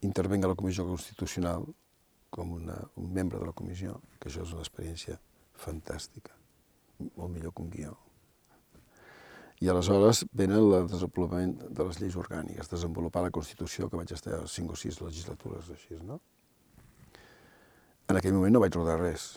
intervenc 0.04 0.44
a 0.44 0.50
la 0.52 0.56
Comissió 0.58 0.84
Constitucional 0.84 1.64
com 2.30 2.52
una, 2.52 2.76
un 2.96 3.10
membre 3.12 3.40
de 3.40 3.48
la 3.48 3.56
comissió, 3.56 3.96
que 4.20 4.30
això 4.30 4.44
és 4.44 4.52
una 4.54 4.62
experiència 4.62 5.16
fantàstica, 5.60 6.36
molt 7.16 7.32
millor 7.32 7.54
que 7.54 7.64
un 7.64 7.72
guió. 7.72 7.96
I 9.60 9.68
aleshores 9.68 10.22
venen 10.32 10.56
el 10.56 10.86
desenvolupament 10.88 11.56
de 11.68 11.84
les 11.84 11.98
lleis 12.00 12.16
orgàniques, 12.16 12.70
desenvolupar 12.70 13.26
la 13.26 13.32
Constitució, 13.34 13.90
que 13.90 13.98
vaig 14.00 14.14
estar 14.14 14.38
cinc 14.48 14.72
o 14.72 14.78
sis 14.78 15.00
legislatures 15.02 15.68
així, 15.74 15.98
no? 16.06 16.20
En 18.08 18.16
aquell 18.18 18.34
moment 18.34 18.56
no 18.56 18.62
vaig 18.62 18.78
rodar 18.78 18.96
res. 19.02 19.34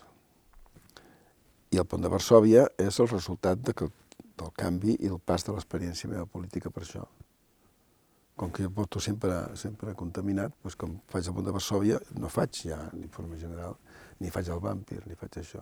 I 1.74 1.82
el 1.82 1.89
pont 1.89 2.06
de 2.06 2.12
Varsovia 2.13 2.69
és 2.80 3.00
el 3.02 3.10
resultat 3.10 3.60
de 3.60 3.74
que, 3.76 3.89
del 4.39 4.56
canvi 4.58 4.96
i 5.00 5.12
el 5.12 5.19
pas 5.19 5.43
de 5.46 5.54
l'experiència 5.54 6.10
meva 6.10 6.30
política 6.30 6.72
per 6.72 6.86
això. 6.86 7.04
Com 8.36 8.50
que 8.50 8.63
jo 8.65 8.72
porto 8.74 9.00
sempre, 9.04 9.36
sempre 9.60 9.93
contaminat, 9.93 10.56
doncs 10.63 10.78
com 10.80 10.96
faig 11.12 11.28
el 11.30 11.36
pont 11.38 11.46
de 11.46 11.54
Varsovia, 11.54 12.00
no 12.17 12.32
faig 12.34 12.63
ja 12.65 12.80
l'informe 12.96 13.38
general, 13.38 13.76
ni 14.19 14.32
faig 14.34 14.50
el 14.50 14.62
vampir, 14.63 15.04
ni 15.06 15.17
faig 15.19 15.38
això. 15.41 15.62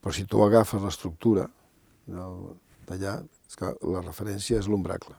Però 0.00 0.14
si 0.14 0.24
tu 0.24 0.40
agafes 0.44 0.80
l'estructura 0.80 1.44
d'allà, 2.08 3.18
és 3.48 3.58
que 3.58 3.72
la 3.84 4.00
referència 4.04 4.60
és 4.62 4.68
l'ombracle. 4.68 5.16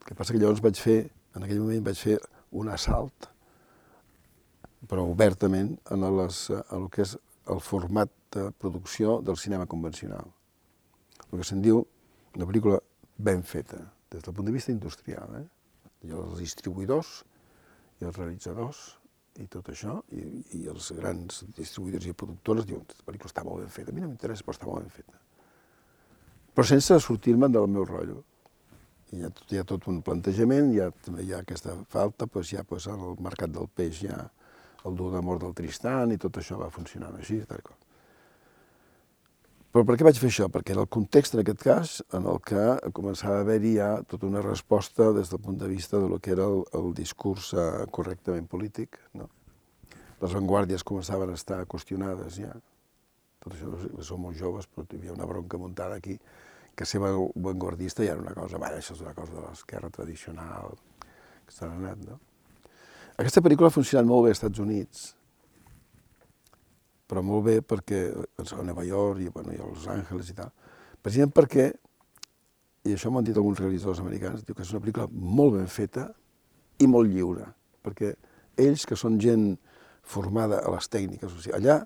El 0.00 0.08
que 0.08 0.18
passa 0.18 0.34
que 0.34 0.42
llavors 0.42 0.62
vaig 0.64 0.80
fer, 0.82 0.98
en 1.36 1.46
aquell 1.46 1.62
moment 1.62 1.86
vaig 1.86 2.00
fer 2.00 2.18
un 2.54 2.70
assalt, 2.74 3.30
però 4.90 5.06
obertament, 5.08 5.76
en 5.94 6.04
les, 6.18 6.48
a 6.50 6.64
el 6.76 6.90
que 6.92 7.06
és 7.06 7.14
el 7.50 7.60
format 7.60 8.10
de 8.34 8.50
producció 8.58 9.20
del 9.22 9.38
cinema 9.38 9.66
convencional. 9.70 10.26
El 11.30 11.38
que 11.38 11.46
se'n 11.46 11.62
diu 11.62 11.84
una 12.34 12.46
pel·lícula 12.48 12.80
ben 13.18 13.44
feta, 13.46 13.78
des 14.14 14.24
del 14.24 14.36
punt 14.36 14.48
de 14.48 14.54
vista 14.54 14.72
industrial. 14.72 15.34
Eh? 15.40 15.44
I 16.08 16.14
els 16.14 16.38
distribuïdors 16.40 17.16
i 18.00 18.08
els 18.08 18.16
realitzadors 18.16 18.84
i 19.42 19.48
tot 19.50 19.68
això, 19.72 19.98
i, 20.14 20.24
i 20.60 20.64
els 20.70 20.92
grans 20.94 21.42
distribuïdors 21.58 22.06
i 22.06 22.16
productors 22.16 22.66
diuen 22.68 22.86
que 22.86 22.98
la 23.00 23.08
pel·lícula 23.10 23.32
està 23.32 23.46
molt 23.46 23.64
ben 23.64 23.72
feta. 23.76 23.90
A 23.90 23.96
mi 23.96 24.04
no 24.04 24.10
m'interessa, 24.12 24.46
però 24.46 24.54
està 24.54 24.70
molt 24.70 24.86
ben 24.86 24.94
feta 24.94 25.24
però 26.54 26.66
sense 26.66 26.98
sortir-me 27.02 27.50
del 27.50 27.66
meu 27.66 27.84
rotllo. 27.88 28.22
I 29.12 29.18
hi 29.18 29.26
ha, 29.26 29.30
hi 29.50 29.58
ha 29.58 29.66
tot 29.66 29.88
un 29.90 30.00
plantejament, 30.06 30.70
hi 30.72 30.80
ha, 30.82 30.88
hi 31.20 31.32
ha 31.34 31.40
aquesta 31.42 31.74
falta, 31.90 32.28
doncs 32.30 32.52
hi 32.52 32.58
ha 32.58 32.64
doncs, 32.68 32.86
el 32.94 33.18
mercat 33.26 33.52
del 33.54 33.66
peix, 33.74 34.02
hi 34.02 34.10
ha 34.14 34.20
el 34.86 34.98
dur 34.98 35.10
d'amor 35.12 35.40
del 35.42 35.54
Tristan, 35.58 36.14
i 36.14 36.20
tot 36.20 36.38
això 36.38 36.58
va 36.60 36.70
funcionant 36.70 37.18
així, 37.18 37.40
tal 37.48 37.62
com. 37.66 37.78
Però 39.74 39.82
per 39.82 39.96
què 39.98 40.04
vaig 40.06 40.18
fer 40.22 40.28
això? 40.30 40.46
Perquè 40.54 40.70
era 40.70 40.84
el 40.84 40.90
context, 40.94 41.34
en 41.34 41.40
aquest 41.42 41.62
cas, 41.66 41.92
en 42.14 42.28
el 42.30 42.36
que 42.46 42.66
començava 42.94 43.40
a 43.40 43.42
haver-hi 43.42 43.72
ja 43.74 43.88
tota 44.06 44.28
una 44.28 44.42
resposta 44.44 45.08
des 45.16 45.32
del 45.32 45.40
punt 45.42 45.56
de 45.58 45.66
vista 45.66 45.98
de 45.98 46.06
lo 46.12 46.20
que 46.22 46.30
era 46.30 46.44
el, 46.46 46.62
el 46.78 46.92
discurs 46.94 47.48
eh, 47.58 47.64
correctament 47.90 48.46
polític. 48.52 49.00
No? 49.18 49.26
Les 50.20 50.36
vanguardies 50.38 50.86
començaven 50.86 51.32
a 51.32 51.40
estar 51.40 51.58
qüestionades 51.66 52.38
ja. 52.38 52.52
Tot 53.42 53.56
això, 53.56 53.72
som 54.06 54.22
molt 54.22 54.38
joves, 54.38 54.70
però 54.70 54.86
hi 54.86 55.00
havia 55.00 55.16
una 55.16 55.26
bronca 55.26 55.58
muntada 55.58 55.98
aquí 55.98 56.20
que 56.74 56.86
ser 56.86 57.02
vanguardista 57.02 58.06
ja 58.06 58.14
era 58.14 58.22
una 58.22 58.34
cosa, 58.34 58.62
bueno, 58.62 58.78
això 58.78 58.94
és 58.94 59.02
una 59.02 59.14
cosa 59.18 59.34
de 59.34 59.42
l'esquerra 59.42 59.90
tradicional, 59.90 60.78
que 61.46 61.54
s'ha 61.54 61.66
anat, 61.66 61.98
no? 62.06 62.20
Aquesta 63.18 63.42
pel·lícula 63.42 63.70
ha 63.70 63.74
funcionat 63.74 64.06
molt 64.06 64.26
bé 64.26 64.32
als 64.32 64.40
Estats 64.40 64.62
Units, 64.62 65.04
però 67.08 67.22
molt 67.24 67.44
bé 67.46 67.56
perquè 67.60 68.06
a 68.14 68.62
Nova 68.66 68.84
York 68.86 69.24
i, 69.24 69.30
bueno, 69.32 69.52
i 69.52 69.60
a 69.60 69.66
Los 69.66 69.88
Angeles 69.90 70.30
i 70.30 70.36
tal. 70.38 70.52
Precisament 71.04 71.34
perquè, 71.36 71.68
i 72.84 72.94
això 72.94 73.10
m'ho 73.10 73.20
han 73.20 73.28
dit 73.28 73.36
alguns 73.36 73.60
realitzadors 73.60 74.00
americans, 74.00 74.44
diu 74.44 74.56
que 74.56 74.64
és 74.64 74.72
una 74.72 74.82
pel·lícula 74.84 75.08
molt 75.12 75.58
ben 75.58 75.68
feta 75.68 76.08
i 76.80 76.88
molt 76.90 77.10
lliure, 77.12 77.46
perquè 77.84 78.14
ells, 78.60 78.86
que 78.88 78.96
són 78.96 79.18
gent 79.20 79.52
formada 80.04 80.60
a 80.64 80.72
les 80.74 80.88
tècniques, 80.92 81.32
o 81.32 81.42
sigui, 81.42 81.56
allà 81.56 81.82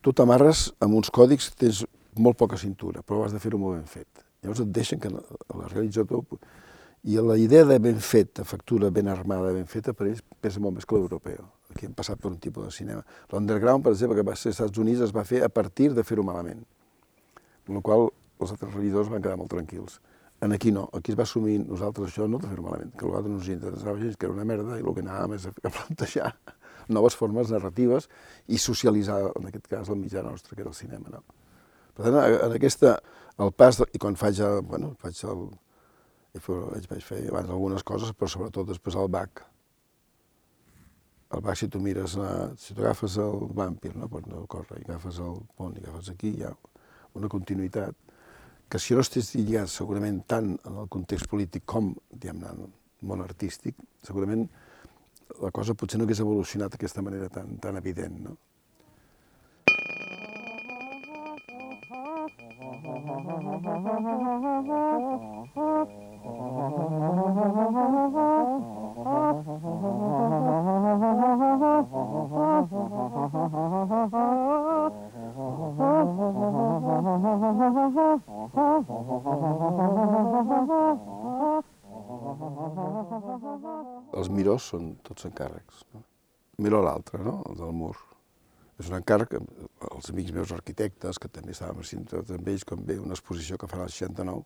tu 0.00 0.14
t'amarres 0.16 0.70
amb 0.80 0.96
uns 0.98 1.10
còdics, 1.12 1.50
tens 1.60 1.84
molt 2.18 2.38
poca 2.40 2.58
cintura, 2.58 3.04
però 3.06 3.24
has 3.24 3.34
de 3.34 3.42
fer-ho 3.42 3.58
molt 3.60 3.78
ben 3.78 3.88
fet. 3.90 4.24
Llavors 4.40 4.62
et 4.64 4.74
deixen 4.74 5.00
que 5.00 5.10
el 5.12 5.64
realitzador... 5.68 6.24
I 7.00 7.16
la 7.24 7.38
idea 7.40 7.64
de 7.64 7.78
ben 7.80 7.96
fet, 8.04 8.34
de 8.36 8.44
factura 8.44 8.90
ben 8.92 9.08
armada, 9.08 9.54
ben 9.56 9.64
feta, 9.64 9.94
per 9.96 10.10
ells 10.10 10.20
pesa 10.44 10.60
molt 10.60 10.76
més 10.76 10.84
que 10.84 10.98
l'europeu. 10.98 11.46
Aquí 11.70 11.86
hem 11.86 11.94
passat 11.96 12.20
per 12.20 12.30
un 12.32 12.38
tipus 12.42 12.66
de 12.66 12.72
cinema. 12.74 13.02
L'Underground, 13.32 13.84
per 13.84 13.92
exemple, 13.94 14.18
que 14.18 14.26
va 14.26 14.36
ser 14.36 14.50
als 14.50 14.58
Estats 14.58 14.82
Units, 14.82 15.04
es 15.06 15.14
va 15.14 15.24
fer 15.24 15.44
a 15.46 15.48
partir 15.48 15.92
de 15.94 16.04
fer-ho 16.06 16.24
malament. 16.26 16.64
Amb 17.68 17.76
la 17.78 17.82
qual 17.86 18.08
els 18.40 18.54
altres 18.54 18.72
realitzadors 18.72 19.12
van 19.12 19.22
quedar 19.22 19.38
molt 19.38 19.52
tranquils. 19.52 20.00
En 20.40 20.56
aquí 20.56 20.72
no, 20.72 20.86
aquí 20.96 21.12
es 21.12 21.18
va 21.18 21.26
assumir 21.28 21.58
nosaltres 21.60 22.10
això 22.10 22.26
no 22.30 22.40
de 22.40 22.48
fer-ho 22.48 22.64
malament, 22.64 22.94
que 22.96 23.04
a 23.04 23.10
vegades 23.10 23.28
no 23.28 23.38
ens 23.38 23.50
interessava 23.52 24.00
gens, 24.00 24.16
que 24.16 24.26
era 24.26 24.34
una 24.34 24.46
merda, 24.48 24.78
i 24.78 24.84
el 24.84 24.96
que 24.96 25.04
anàvem 25.04 25.36
és 25.36 25.46
a 25.50 25.52
plantejar 25.76 26.30
noves 26.90 27.16
formes 27.16 27.52
narratives 27.52 28.08
i 28.48 28.58
socialitzar, 28.58 29.20
en 29.36 29.50
aquest 29.50 29.68
cas, 29.70 29.90
el 29.92 30.00
mitjà 30.00 30.24
nostre, 30.26 30.56
que 30.56 30.64
era 30.64 30.72
el 30.72 30.78
cinema. 30.78 31.12
No? 31.12 31.22
Per 31.94 32.06
tant, 32.06 32.16
en 32.16 32.56
aquesta, 32.56 32.96
el 33.44 33.52
pas, 33.52 33.82
de, 33.82 33.86
i 33.92 34.00
quan 34.00 34.16
faig, 34.18 34.40
el, 34.46 34.62
bueno, 34.66 34.94
faig 35.02 35.20
el, 35.28 35.44
vaig 36.40 37.04
fer 37.04 37.22
abans 37.28 37.50
algunes 37.50 37.84
coses, 37.86 38.16
però 38.16 38.30
sobretot 38.32 38.72
després 38.72 38.96
el 38.96 39.12
BAC. 39.12 39.44
El 41.30 41.40
BAC, 41.46 41.56
si 41.56 41.68
tu 41.68 41.78
mires, 41.78 42.16
si 42.58 42.74
tu 42.74 42.82
agafes 42.82 43.16
el 43.22 43.46
Vampir, 43.54 43.94
no, 43.96 44.08
per 44.10 44.24
no 44.26 44.46
córrer, 44.50 44.80
i 44.80 44.88
agafes 44.88 45.20
el 45.22 45.36
pont, 45.56 45.76
i 45.78 45.84
agafes 45.84 46.10
aquí, 46.10 46.32
hi 46.34 46.42
ha 46.48 46.50
una 47.14 47.30
continuïtat 47.30 47.94
que 48.70 48.78
si 48.78 48.94
no 48.94 49.04
estigués 49.04 49.34
lligat 49.36 49.70
segurament 49.70 50.20
tant 50.30 50.52
en 50.66 50.82
el 50.82 50.90
context 50.90 51.30
polític 51.30 51.62
com, 51.70 51.94
diguem-ne, 52.10 52.50
en 52.50 52.66
el 52.66 52.72
món 53.06 53.22
artístic, 53.22 53.78
segurament 54.06 54.48
la 55.40 55.50
cosa 55.54 55.74
potser 55.78 55.98
no 55.98 56.06
hagués 56.06 56.22
evolucionat 56.26 56.74
d'aquesta 56.74 57.02
manera 57.06 57.30
tan, 57.30 57.58
tan 57.62 57.78
evident, 57.78 58.16
no? 58.26 58.34
Els 84.20 84.28
mirós 84.28 84.66
són 84.68 84.96
tots 85.06 85.24
encàrrecs. 85.24 85.84
No? 85.94 86.02
Miro 86.60 86.82
l'altre, 86.84 87.22
no? 87.24 87.40
el 87.48 87.56
del 87.56 87.72
mur. 87.72 87.96
És 88.80 88.88
un 88.90 88.96
encàrrec, 88.98 89.36
els 89.90 90.10
amics 90.12 90.32
meus 90.36 90.52
arquitectes, 90.56 91.18
que 91.20 91.28
també 91.32 91.52
estàvem 91.56 91.80
assistent 91.80 92.36
amb 92.36 92.48
ells, 92.52 92.64
quan 92.68 92.84
ve 92.84 92.98
una 93.00 93.16
exposició 93.16 93.56
que 93.60 93.68
fan 93.70 93.84
al 93.84 93.92
69, 93.92 94.44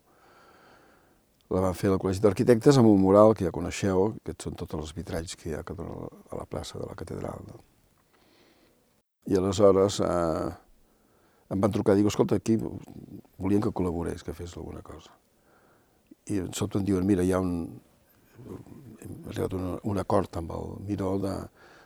la 1.52 1.60
van 1.60 1.76
fer 1.76 1.90
al 1.92 2.00
Col·legi 2.00 2.22
d'Arquitectes 2.24 2.78
amb 2.80 2.88
un 2.88 3.00
mural 3.02 3.34
que 3.36 3.44
ja 3.46 3.52
coneixeu, 3.54 4.14
que 4.24 4.34
són 4.40 4.56
tots 4.58 4.76
els 4.78 4.94
vitralls 4.96 5.36
que 5.36 5.50
hi 5.50 5.56
ha 5.56 5.62
a 5.62 6.38
la 6.38 6.46
plaça 6.48 6.78
de 6.78 6.86
la 6.88 6.96
catedral. 6.96 7.44
No? 7.48 7.60
I 9.28 9.36
aleshores 9.38 10.00
eh, 10.04 10.48
em 11.52 11.60
van 11.60 11.72
trucar 11.72 11.94
i 11.94 12.00
diuen, 12.00 12.12
escolta, 12.12 12.40
aquí 12.40 12.56
volien 12.60 13.62
que 13.62 13.72
col·laborés, 13.72 14.24
que 14.24 14.34
fes 14.36 14.56
alguna 14.56 14.82
cosa. 14.82 15.12
I 16.32 16.40
sobte 16.56 16.80
em 16.80 16.88
diuen, 16.88 17.04
mira, 17.06 17.24
hi 17.24 17.32
ha 17.36 17.40
un, 17.44 17.68
hem 19.04 19.14
arribat 19.28 19.54
un, 19.58 19.70
un 19.84 20.00
acord 20.00 20.40
amb 20.40 20.56
el 20.56 20.74
Miró 20.88 21.14
de, 21.22 21.36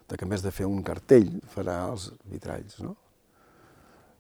de 0.09 0.17
que 0.17 0.27
a 0.27 0.31
més 0.31 0.45
de 0.47 0.55
fer 0.55 0.71
un 0.71 0.83
cartell 0.87 1.31
farà 1.53 1.81
els 1.91 2.13
vitralls, 2.31 2.81
no? 2.87 2.95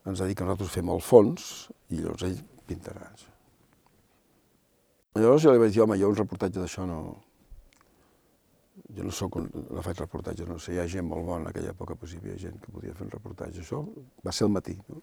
Ens 0.08 0.20
ha 0.20 0.28
dit 0.28 0.38
que 0.38 0.46
nosaltres 0.46 0.72
fem 0.72 0.90
el 0.90 1.02
fons 1.04 1.68
i 1.92 2.00
llavors 2.00 2.24
ell 2.28 2.38
pintarà 2.68 3.10
això. 3.10 3.37
Llavors 5.18 5.42
jo 5.42 5.52
li 5.54 5.60
vaig 5.62 5.74
dir, 5.74 5.82
home, 5.82 5.98
jo 6.00 6.10
un 6.12 6.18
reportatge 6.18 6.62
d'això 6.62 6.86
no... 6.88 7.00
Jo 8.96 9.04
no 9.04 9.12
soc 9.12 9.36
un... 9.40 9.48
no 9.52 9.84
faig 9.84 10.00
reportatges, 10.00 10.48
no 10.48 10.58
sé, 10.62 10.74
hi 10.74 10.82
ha 10.82 10.88
gent 10.90 11.06
molt 11.08 11.26
bona 11.26 11.44
en 11.44 11.50
aquella 11.50 11.74
època, 11.74 11.96
pues 11.98 12.14
hi 12.14 12.20
havia 12.22 12.38
gent 12.40 12.60
que 12.62 12.72
podia 12.72 12.94
fer 12.96 13.06
un 13.06 13.14
reportatge. 13.14 13.64
Això 13.64 13.82
va 14.24 14.34
ser 14.34 14.46
al 14.46 14.54
matí, 14.54 14.76
no? 14.88 15.02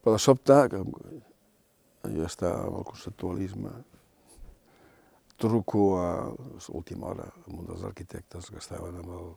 Però 0.00 0.14
de 0.16 0.20
sobte, 0.22 0.56
que 0.72 0.82
jo 2.14 2.26
estava 2.26 2.66
amb 2.68 2.80
el 2.80 2.86
conceptualisme, 2.88 3.72
truco 5.40 5.82
a 6.00 6.10
l'última 6.68 7.08
hora 7.10 7.26
amb 7.46 7.62
un 7.62 7.68
dels 7.68 7.84
arquitectes 7.88 8.48
que 8.52 8.60
estaven 8.60 9.00
amb 9.00 9.12
el, 9.16 9.32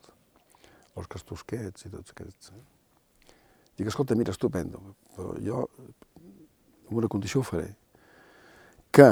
Òscar 1.00 1.22
Tusquets 1.26 1.88
i 1.88 1.92
tots 1.94 2.14
aquests. 2.14 2.52
Eh? 2.54 3.32
Dic, 3.78 3.88
escolta, 3.90 4.18
mira, 4.18 4.34
estupendo, 4.36 4.82
però 5.16 5.34
jo 5.42 5.64
amb 5.64 7.00
una 7.00 7.10
condició 7.10 7.42
ho 7.42 7.48
faré, 7.48 7.72
que 8.94 9.10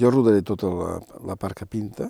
jo 0.00 0.10
rodaré 0.10 0.40
tota 0.46 0.70
la, 0.72 0.94
la 1.28 1.36
part 1.36 1.58
que 1.60 1.68
pinta, 1.68 2.08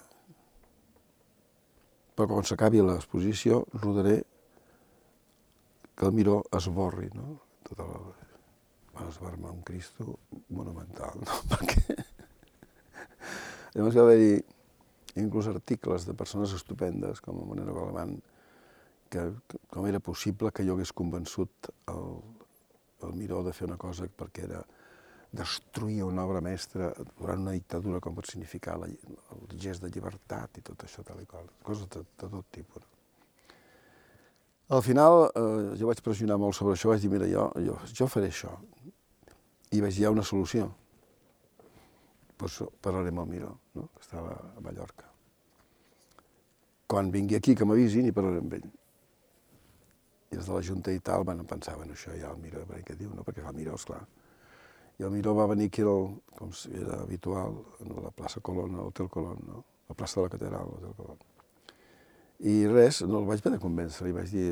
però 2.14 2.36
quan 2.36 2.46
s'acabi 2.46 2.82
l'exposició 2.84 3.64
rodaré 3.80 4.20
que 5.96 6.06
el 6.06 6.14
miró 6.14 6.40
esborri, 6.56 7.10
no? 7.16 7.40
Tota 7.66 7.86
la... 7.90 8.00
Va 8.90 9.06
esbarmar 9.08 9.52
un 9.54 9.62
Cristo 9.64 10.18
monumental, 10.52 11.18
no? 11.24 11.36
Perquè... 11.52 11.98
Llavors 13.74 13.96
va 13.96 14.02
haver-hi 14.02 14.32
inclús 15.22 15.48
articles 15.50 16.06
de 16.06 16.14
persones 16.18 16.52
estupendes, 16.56 17.22
com 17.22 17.38
el 17.38 17.46
Monero 17.46 17.74
Galván, 17.76 18.16
que 19.10 19.24
com 19.70 19.86
era 19.86 20.02
possible 20.02 20.50
que 20.54 20.66
jo 20.66 20.74
hagués 20.76 20.92
convençut 20.94 21.70
el, 21.90 22.18
el 23.06 23.14
Miró 23.18 23.42
de 23.46 23.54
fer 23.56 23.66
una 23.68 23.78
cosa 23.80 24.06
perquè 24.06 24.46
era 24.46 24.60
destruir 25.32 26.02
una 26.02 26.24
obra 26.26 26.40
mestra 26.42 26.90
durant 27.18 27.44
una 27.44 27.54
dictadura 27.54 28.00
com 28.02 28.16
pot 28.16 28.26
significar 28.26 28.76
la, 28.80 28.88
el 28.90 29.58
gest 29.62 29.84
de 29.84 29.90
llibertat 29.94 30.58
i 30.58 30.64
tot 30.66 30.82
això 30.86 31.04
tal 31.06 31.20
i 31.22 31.28
qual, 31.30 31.46
coses 31.62 31.86
de, 31.92 32.02
de 32.02 32.30
tot 32.32 32.48
tipus. 32.50 32.86
Al 34.70 34.82
final 34.86 35.24
eh, 35.34 35.78
jo 35.78 35.88
vaig 35.88 36.02
pressionar 36.06 36.38
molt 36.38 36.54
sobre 36.54 36.76
això, 36.76 36.92
vaig 36.92 37.02
dir, 37.02 37.10
mira, 37.10 37.26
jo, 37.30 37.48
jo, 37.58 37.78
jo 37.90 38.06
faré 38.10 38.30
això. 38.30 38.52
I 39.70 39.80
vaig 39.82 39.94
dir, 39.96 40.04
hi 40.04 40.06
ha 40.06 40.12
una 40.14 40.26
solució. 40.26 40.68
Pues 42.38 42.60
parlaré 42.82 43.10
amb 43.10 43.24
el 43.24 43.32
Miró, 43.32 43.50
no? 43.74 43.88
que 43.94 44.02
estava 44.02 44.36
a 44.56 44.62
Mallorca. 44.62 45.08
Quan 46.90 47.10
vingui 47.10 47.36
aquí, 47.38 47.56
que 47.58 47.66
m'avisin 47.66 48.06
i 48.06 48.14
parlaré 48.14 48.42
amb 48.42 48.54
ell. 48.60 48.70
I 50.30 50.38
des 50.38 50.46
de 50.46 50.54
la 50.54 50.62
Junta 50.62 50.94
i 50.94 51.02
tal 51.02 51.26
bueno, 51.26 51.44
això 51.50 52.14
ja 52.14 52.30
el 52.30 52.38
Miró, 52.38 52.62
què 52.86 52.94
diu, 52.94 53.10
no? 53.14 53.26
perquè 53.26 53.42
el 53.42 53.58
Miró, 53.58 53.74
esclar. 53.74 54.04
I 55.00 55.04
el 55.06 55.12
Miró 55.14 55.32
va 55.32 55.46
venir 55.48 55.70
aquí, 55.70 55.80
el, 55.80 56.10
com 56.36 56.50
era 56.76 56.98
habitual, 57.00 57.54
a 57.80 58.02
la 58.04 58.10
plaça 58.12 58.42
Colón, 58.44 58.74
a 58.76 58.82
l'Hotel 58.84 59.08
Colón, 59.08 59.38
no? 59.48 59.62
la 59.88 59.94
plaça 59.96 60.20
de 60.20 60.26
la 60.26 60.32
Catedral, 60.34 60.66
l'Hotel 60.68 60.92
Colón. 60.98 61.22
I 62.44 62.66
res, 62.68 63.00
no 63.08 63.22
el 63.22 63.28
vaig 63.30 63.40
de 63.40 63.60
convèncer, 63.62 64.04
li 64.04 64.12
vaig 64.12 64.28
dir, 64.28 64.50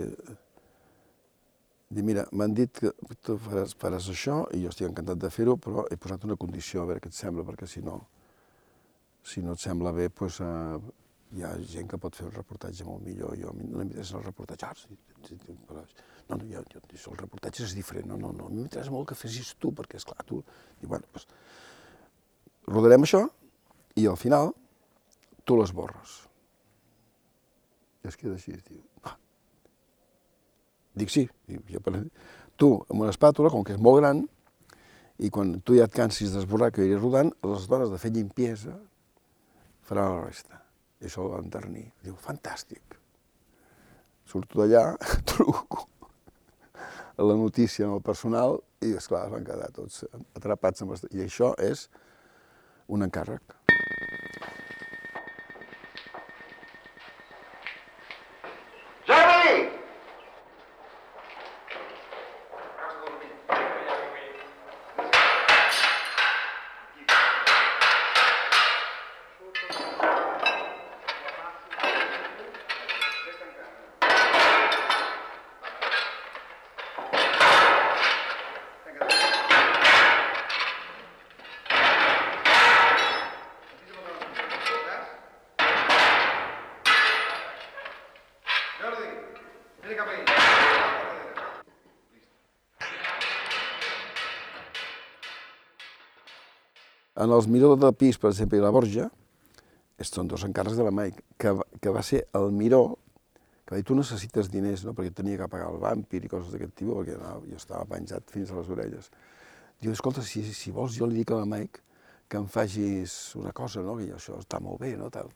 dir 1.93 2.05
mira, 2.05 2.25
m'han 2.33 2.57
dit 2.57 2.81
que 2.81 2.95
tu 3.25 3.37
faràs, 3.45 3.77
faràs 3.77 4.09
això 4.09 4.39
i 4.57 4.63
jo 4.63 4.73
estic 4.73 4.89
encantat 4.89 5.21
de 5.21 5.29
fer-ho, 5.35 5.59
però 5.61 5.85
he 5.93 6.01
posat 6.01 6.25
una 6.25 6.39
condició, 6.41 6.81
a 6.81 6.89
veure 6.89 7.05
què 7.05 7.13
et 7.13 7.21
sembla, 7.21 7.45
perquè 7.45 7.69
si 7.69 7.85
no, 7.85 7.99
si 9.21 9.45
no 9.45 9.53
et 9.53 9.61
sembla 9.61 9.93
bé, 9.93 10.09
doncs, 10.09 10.41
eh, 10.49 11.08
hi 11.37 11.45
ha 11.45 11.51
gent 11.61 11.88
que 11.91 11.99
pot 12.01 12.17
fer 12.17 12.27
un 12.27 12.35
reportatge 12.35 12.87
molt 12.88 13.05
millor. 13.05 13.35
Jo, 13.41 13.53
no 13.59 13.81
m'interessa 13.81 14.17
el 14.19 14.25
reportatge, 14.25 14.69
ah, 14.69 14.77
sí, 14.79 14.97
sí, 15.29 15.37
però, 15.69 15.83
no, 16.31 16.37
no, 16.37 16.45
jo, 16.49 16.62
jo, 16.73 16.83
el 17.12 17.19
reportatge 17.21 17.67
és 17.67 17.75
diferent, 17.77 18.09
no, 18.09 18.17
no, 18.21 18.33
no, 18.37 18.47
a 18.49 18.53
mi 18.53 18.62
m'interessa 18.62 18.95
molt 18.95 19.11
que 19.11 19.19
fessis 19.19 19.55
tu, 19.61 19.73
perquè, 19.77 20.01
és 20.01 20.09
clar 20.09 20.25
tu, 20.29 20.41
i 20.81 20.88
bueno, 20.88 21.05
doncs, 21.12 21.29
rodarem 22.69 23.05
això 23.05 23.27
i 23.99 24.07
al 24.09 24.17
final 24.21 24.53
tu 25.45 25.59
les 25.61 25.73
borres. 25.75 26.17
I 28.05 28.12
es 28.12 28.17
queda 28.17 28.37
així, 28.38 28.57
diu, 28.69 28.83
ah. 29.05 29.17
Dic 30.99 31.12
sí, 31.12 31.27
jo, 31.69 31.83
tu 32.59 32.73
amb 32.88 33.03
una 33.03 33.12
espàtula, 33.12 33.53
com 33.53 33.64
que 33.64 33.77
és 33.77 33.83
molt 33.83 34.01
gran, 34.01 34.25
i 35.19 35.31
quan 35.35 35.57
tu 35.67 35.75
ja 35.77 35.88
et 35.88 35.95
cansis 35.95 36.33
d'esborrar 36.35 36.71
que 36.75 36.87
iré 36.87 36.99
rodant, 36.99 37.33
les 37.45 37.67
dones 37.71 37.91
de 37.91 37.99
fer 37.99 38.12
llimpiesa 38.14 38.77
faran 39.88 40.14
la 40.14 40.25
resta. 40.29 40.62
I 40.99 41.09
això 41.09 41.25
el 41.25 41.33
va 41.35 41.43
enternir. 41.45 41.87
Diu, 42.05 42.17
fantàstic. 42.23 42.99
Surto 44.29 44.61
d'allà, 44.61 44.97
truco 45.31 45.87
a 47.19 47.27
la 47.27 47.35
notícia 47.35 47.87
amb 47.87 47.99
el 47.99 48.03
personal 48.07 48.61
i, 48.85 48.93
esclar, 48.95 49.25
es 49.27 49.35
van 49.35 49.47
quedar 49.47 49.71
tots 49.75 50.05
atrapats 50.39 50.85
amb... 50.85 50.95
I 51.11 51.25
això 51.27 51.51
és 51.59 51.89
un 52.95 53.03
encàrrec. 53.07 53.58
En 97.29 97.35
els 97.37 97.45
Miró 97.45 97.75
de 97.77 97.91
Pis, 97.93 98.17
per 98.17 98.31
exemple, 98.31 98.57
i 98.57 98.62
la 98.64 98.71
Borja, 98.73 99.11
són 100.09 100.31
dos 100.31 100.47
encàrrecs 100.47 100.79
de 100.79 100.85
la 100.87 100.93
Mike, 100.97 101.25
que, 101.37 101.51
que 101.83 101.93
va 101.93 102.01
ser 102.07 102.23
el 102.38 102.47
Miró, 102.57 102.97
que 103.67 103.75
va 103.75 103.81
dir, 103.83 103.85
tu 103.85 103.97
necessites 103.99 104.49
diners, 104.49 104.87
no?, 104.87 104.95
perquè 104.97 105.12
tenia 105.19 105.37
que 105.43 105.49
pagar 105.53 105.67
el 105.69 105.77
vampir 105.83 106.23
i 106.25 106.31
coses 106.33 106.55
d'aquest 106.55 106.73
tipus, 106.79 107.03
perquè 107.03 107.19
no, 107.21 107.35
jo 107.45 107.61
estava 107.61 107.85
penjat 107.91 108.33
fins 108.33 108.49
a 108.49 108.57
les 108.57 108.73
orelles. 108.73 109.12
Diu, 109.77 109.93
escolta, 109.93 110.25
si, 110.25 110.41
si 110.57 110.73
vols, 110.73 110.97
jo 110.97 111.05
li 111.11 111.21
dic 111.21 111.35
a 111.35 111.43
la 111.43 111.51
Mike 111.51 111.85
que 112.33 112.41
em 112.41 112.49
facis 112.49 113.19
una 113.37 113.53
cosa, 113.53 113.85
no?, 113.85 114.01
que 114.01 114.09
això 114.17 114.41
està 114.41 114.64
molt 114.64 114.81
bé, 114.81 114.97
no?, 114.97 115.12
tal. 115.12 115.29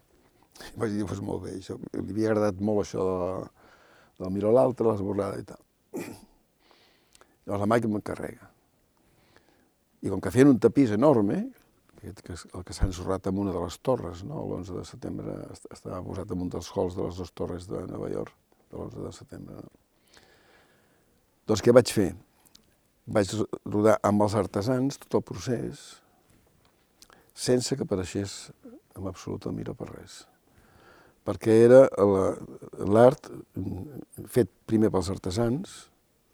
I 0.73 0.77
vaig 0.81 0.97
dir, 0.97 1.05
doncs 1.05 1.21
molt 1.29 1.45
bé, 1.45 1.59
això, 1.61 1.77
li 1.93 2.09
havia 2.09 2.33
agradat 2.33 2.65
molt 2.65 2.87
això 2.87 3.05
de, 3.13 3.33
del 4.23 4.33
Miró 4.33 4.55
a 4.55 4.63
l'altre, 4.63 4.89
l'esborrada 4.89 5.45
i 5.45 5.51
tal. 5.53 5.61
Llavors 7.43 7.67
la 7.67 7.75
Mike 7.75 7.93
m'encarrega. 7.93 8.49
I 10.03 10.09
com 10.09 10.25
que 10.25 10.33
feien 10.33 10.57
un 10.57 10.63
tapís 10.63 10.97
enorme, 10.97 11.45
aquest 12.03 12.23
que, 12.27 12.35
el 12.59 12.65
que 12.67 12.75
s'ha 12.75 12.89
ensorrat 12.89 13.29
amb 13.31 13.39
una 13.45 13.53
de 13.55 13.61
les 13.63 13.77
torres, 13.79 14.25
no? 14.27 14.41
l'11 14.43 14.81
de 14.81 14.85
setembre 14.89 15.37
estava 15.71 16.01
posat 16.03 16.33
en 16.35 16.43
un 16.43 16.51
dels 16.51 16.71
halls 16.75 16.97
de 16.99 17.07
les 17.07 17.21
dues 17.21 17.31
torres 17.39 17.69
de 17.71 17.85
Nova 17.87 18.11
York, 18.11 18.35
de 18.73 18.79
l'11 18.79 19.05
de 19.07 19.13
setembre. 19.15 19.63
No? 19.63 20.21
Doncs 21.47 21.63
què 21.63 21.75
vaig 21.75 21.93
fer? 21.95 22.09
Vaig 23.15 23.31
rodar 23.67 23.97
amb 24.07 24.27
els 24.27 24.35
artesans 24.39 24.99
tot 25.05 25.21
el 25.21 25.25
procés, 25.31 25.85
sense 27.35 27.79
que 27.79 27.87
apareixés 27.87 28.51
en 28.99 29.07
absolut 29.07 29.47
el 29.47 29.55
Miró 29.57 29.75
per 29.79 29.89
res. 29.93 30.23
Perquè 31.23 31.55
era 31.69 31.85
l'art 32.91 33.31
fet 34.35 34.51
primer 34.67 34.91
pels 34.91 35.11
artesans, 35.15 35.77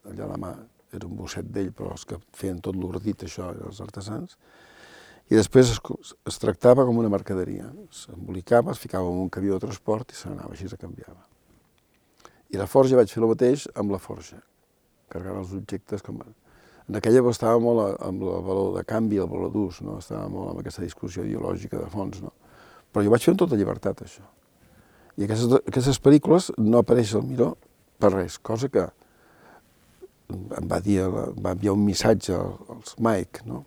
allà 0.08 0.28
la 0.30 0.40
mà 0.40 0.54
era 0.96 1.04
un 1.04 1.16
bosset 1.16 1.48
d'ell, 1.52 1.74
però 1.76 1.92
els 1.92 2.06
que 2.08 2.16
feien 2.36 2.62
tot 2.64 2.76
l'ordit, 2.76 3.26
això, 3.26 3.50
els 3.68 3.82
artesans, 3.84 4.38
i 5.28 5.36
després 5.36 5.70
es, 5.74 5.80
es 6.28 6.40
tractava 6.40 6.86
com 6.88 6.98
una 7.00 7.10
mercaderia. 7.12 7.68
S'embolicava, 7.92 8.72
es 8.72 8.80
ficava 8.80 9.10
en 9.10 9.24
un 9.26 9.32
camió 9.32 9.58
de 9.58 9.66
transport 9.66 10.14
i 10.14 10.16
se 10.16 10.30
n'anava, 10.30 10.54
així 10.56 10.70
se 10.70 10.78
canviava. 10.80 11.20
I 12.48 12.56
la 12.56 12.68
forja 12.70 12.96
vaig 12.96 13.12
fer 13.12 13.20
el 13.20 13.28
mateix 13.28 13.66
amb 13.76 13.92
la 13.92 14.00
forja, 14.00 14.40
carregant 15.12 15.42
els 15.42 15.52
objectes 15.58 16.04
com... 16.04 16.22
En 16.88 16.96
aquella 16.96 17.20
època 17.20 17.36
estava 17.36 17.60
molt 17.60 17.98
amb 18.00 18.22
el 18.24 18.44
valor 18.46 18.70
de 18.78 18.82
canvi, 18.88 19.18
el 19.20 19.28
valor 19.28 19.52
d'ús, 19.52 19.82
no? 19.84 19.98
estava 20.00 20.24
molt 20.32 20.54
amb 20.54 20.62
aquesta 20.62 20.80
discussió 20.80 21.26
ideològica 21.26 21.76
de 21.76 21.88
fons. 21.92 22.22
No? 22.24 22.32
Però 22.88 23.04
jo 23.04 23.12
vaig 23.12 23.26
fer 23.26 23.34
amb 23.34 23.42
tota 23.42 23.58
llibertat, 23.60 24.00
això. 24.06 24.24
I 25.18 25.26
aquestes, 25.26 25.52
aquestes 25.68 26.00
pel·lícules 26.00 26.48
no 26.56 26.80
apareix 26.80 27.12
el 27.18 27.26
Miró 27.28 27.50
per 28.00 28.14
res, 28.14 28.38
cosa 28.40 28.70
que 28.72 28.86
em 30.32 30.70
va 30.70 30.78
dir, 30.80 31.02
va 31.04 31.52
enviar 31.52 31.74
un 31.76 31.84
missatge 31.84 32.32
als 32.36 32.96
Mike, 33.04 33.44
no? 33.44 33.66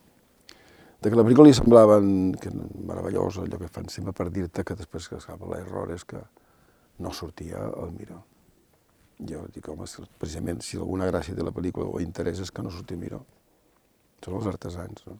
De 1.01 1.09
que 1.09 1.17
la 1.17 1.25
pel·lícula 1.25 1.49
li 1.49 1.57
semblaven 1.57 2.09
que 2.37 2.51
meravellosa, 2.53 3.41
allò 3.41 3.57
que 3.57 3.69
fan 3.73 3.89
sempre 3.89 4.13
per 4.13 4.29
dir-te 4.29 4.63
que 4.63 4.77
després 4.77 5.09
que 5.09 5.17
escapa 5.17 5.49
l'error 5.49 5.89
és 5.95 6.05
que 6.05 6.21
no 7.01 7.13
sortia 7.17 7.63
el 7.81 7.95
Miró. 7.97 8.19
Jo 9.17 9.41
dic, 9.53 9.67
home, 9.69 9.87
precisament 10.21 10.61
si 10.65 10.77
alguna 10.77 11.09
gràcia 11.09 11.35
té 11.37 11.45
la 11.45 11.53
pel·lícula 11.53 11.89
o 11.89 12.01
interès 12.01 12.41
és 12.45 12.53
que 12.53 12.61
no 12.61 12.73
surti 12.73 12.97
Miró. 13.01 13.23
Són 14.21 14.37
els 14.37 14.49
artesans, 14.53 15.03
no? 15.09 15.17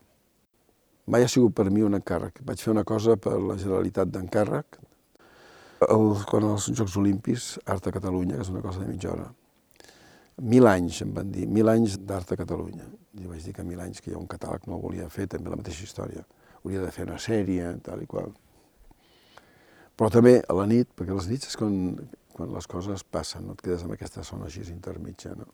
Mai 1.09 1.25
ha 1.25 1.29
sigut 1.33 1.55
per 1.57 1.65
mi 1.73 1.81
un 1.81 1.97
encàrrec. 1.97 2.43
Vaig 2.45 2.61
fer 2.61 2.71
una 2.71 2.85
cosa 2.85 3.17
per 3.17 3.33
la 3.41 3.57
Generalitat 3.57 4.13
d'encàrrec, 4.13 4.77
el, 5.89 6.11
quan 6.29 6.45
els 6.45 6.69
Jocs 6.77 6.97
Olimpis, 7.01 7.55
Art 7.65 7.89
a 7.89 7.93
Catalunya, 7.95 8.37
que 8.37 8.45
és 8.45 8.53
una 8.53 8.61
cosa 8.61 8.83
de 8.83 8.89
mitja 8.91 9.09
hora. 9.15 9.31
Mil 10.41 10.65
anys, 10.65 11.03
em 11.05 11.11
van 11.13 11.29
dir, 11.29 11.45
mil 11.45 11.69
anys 11.69 11.99
d'art 12.01 12.31
a 12.33 12.37
Catalunya. 12.39 12.87
I 13.21 13.27
vaig 13.29 13.43
dir 13.45 13.53
que 13.53 13.65
mil 13.67 13.81
anys 13.83 14.01
que 14.01 14.09
hi 14.09 14.15
ha 14.15 14.21
un 14.21 14.29
catàleg 14.29 14.65
no 14.71 14.79
volia 14.81 15.09
fer, 15.13 15.27
també 15.29 15.51
la 15.51 15.59
mateixa 15.59 15.83
història. 15.85 16.23
Hauria 16.63 16.81
de 16.81 16.93
fer 16.95 17.05
una 17.05 17.19
sèrie, 17.21 17.67
tal 17.85 18.01
i 18.01 18.07
qual. 18.09 18.31
Però 19.97 20.09
també 20.09 20.39
a 20.41 20.55
la 20.57 20.65
nit, 20.65 20.89
perquè 20.97 21.13
a 21.13 21.19
les 21.19 21.27
nits 21.29 21.51
és 21.51 21.59
quan, 21.59 21.75
quan 22.33 22.49
les 22.55 22.69
coses 22.69 23.03
passen, 23.03 23.45
no 23.45 23.53
et 23.53 23.61
quedes 23.61 23.83
amb 23.85 23.93
aquesta 23.93 24.23
zona 24.25 24.47
així 24.47 24.63
intermitja, 24.71 25.35
no? 25.37 25.45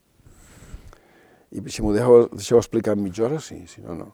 I 1.51 1.63
si 1.71 1.83
m'ho 1.83 1.91
deixeu, 1.95 2.29
deixeu 2.31 2.59
explicar 2.59 2.95
en 2.95 3.03
mitja 3.03 3.25
hora, 3.27 3.41
sí, 3.43 3.61
si 3.67 3.83
no, 3.83 3.95
no. 3.95 4.07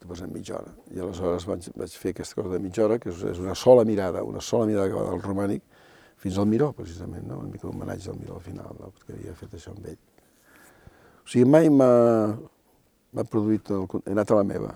Després 0.00 0.24
en 0.26 0.34
mitja 0.34 0.58
hora. 0.58 0.74
I 0.94 1.02
aleshores 1.02 1.46
vaig, 1.46 1.70
vaig 1.78 1.94
fer 1.98 2.14
aquesta 2.14 2.40
cosa 2.40 2.56
de 2.56 2.62
mitja 2.62 2.84
hora, 2.86 2.98
que 2.98 3.10
és, 3.10 3.22
és 3.30 3.40
una 3.42 3.54
sola 3.58 3.86
mirada, 3.86 4.22
una 4.26 4.42
sola 4.42 4.66
mirada 4.70 4.90
que 4.90 4.98
va 4.98 5.06
del 5.10 5.22
romànic 5.22 5.62
fins 6.24 6.40
al 6.40 6.48
Miró, 6.48 6.70
precisament, 6.72 7.26
no? 7.28 7.42
una 7.42 7.52
mica 7.52 7.68
d'homenatge 7.68 8.10
al 8.10 8.16
Miró 8.16 8.38
al 8.38 8.44
final, 8.46 8.72
no? 8.80 8.88
perquè 8.96 9.18
havia 9.18 9.36
fet 9.36 9.58
això 9.58 9.74
amb 9.74 9.90
ell. 9.92 10.00
O 11.20 11.28
sigui, 11.28 11.44
mai 11.52 11.68
m'ha 11.68 13.26
produït... 13.28 13.68
El, 13.76 13.84
he 14.00 14.14
anat 14.16 14.32
a 14.32 14.40
la 14.40 14.48
meva. 14.48 14.72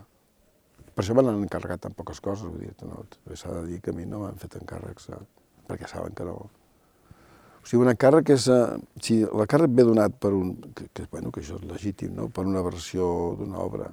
Per 0.92 1.04
això 1.04 1.16
m'han 1.16 1.30
encarregat 1.40 1.86
tan 1.86 1.96
poques 1.96 2.20
coses, 2.20 2.44
vull 2.44 2.66
dir, 2.66 2.74
no, 2.84 3.00
s'ha 3.32 3.54
de 3.60 3.66
dir 3.70 3.80
que 3.80 3.94
a 3.94 3.96
mi 3.96 4.04
no 4.08 4.24
m'han 4.24 4.40
fet 4.40 4.58
encàrrecs, 4.60 5.08
eh, 5.16 5.20
perquè 5.70 5.88
saben 5.88 6.16
que 6.18 6.26
no, 6.28 6.36
o 7.58 7.68
sigui, 7.68 7.82
un 7.84 7.92
encàrrec 7.92 8.34
és... 8.34 8.48
Eh, 8.52 8.80
si 9.04 9.20
l'encàrrec 9.22 9.72
ve 9.76 9.86
donat 9.88 10.18
per 10.20 10.34
un... 10.36 10.54
Que, 10.76 10.88
que, 10.92 11.06
bueno, 11.12 11.32
que 11.32 11.42
això 11.42 11.58
és 11.58 11.64
legítim, 11.68 12.14
no? 12.16 12.28
Per 12.32 12.46
una 12.48 12.64
versió 12.66 13.08
d'una 13.38 13.60
obra, 13.60 13.88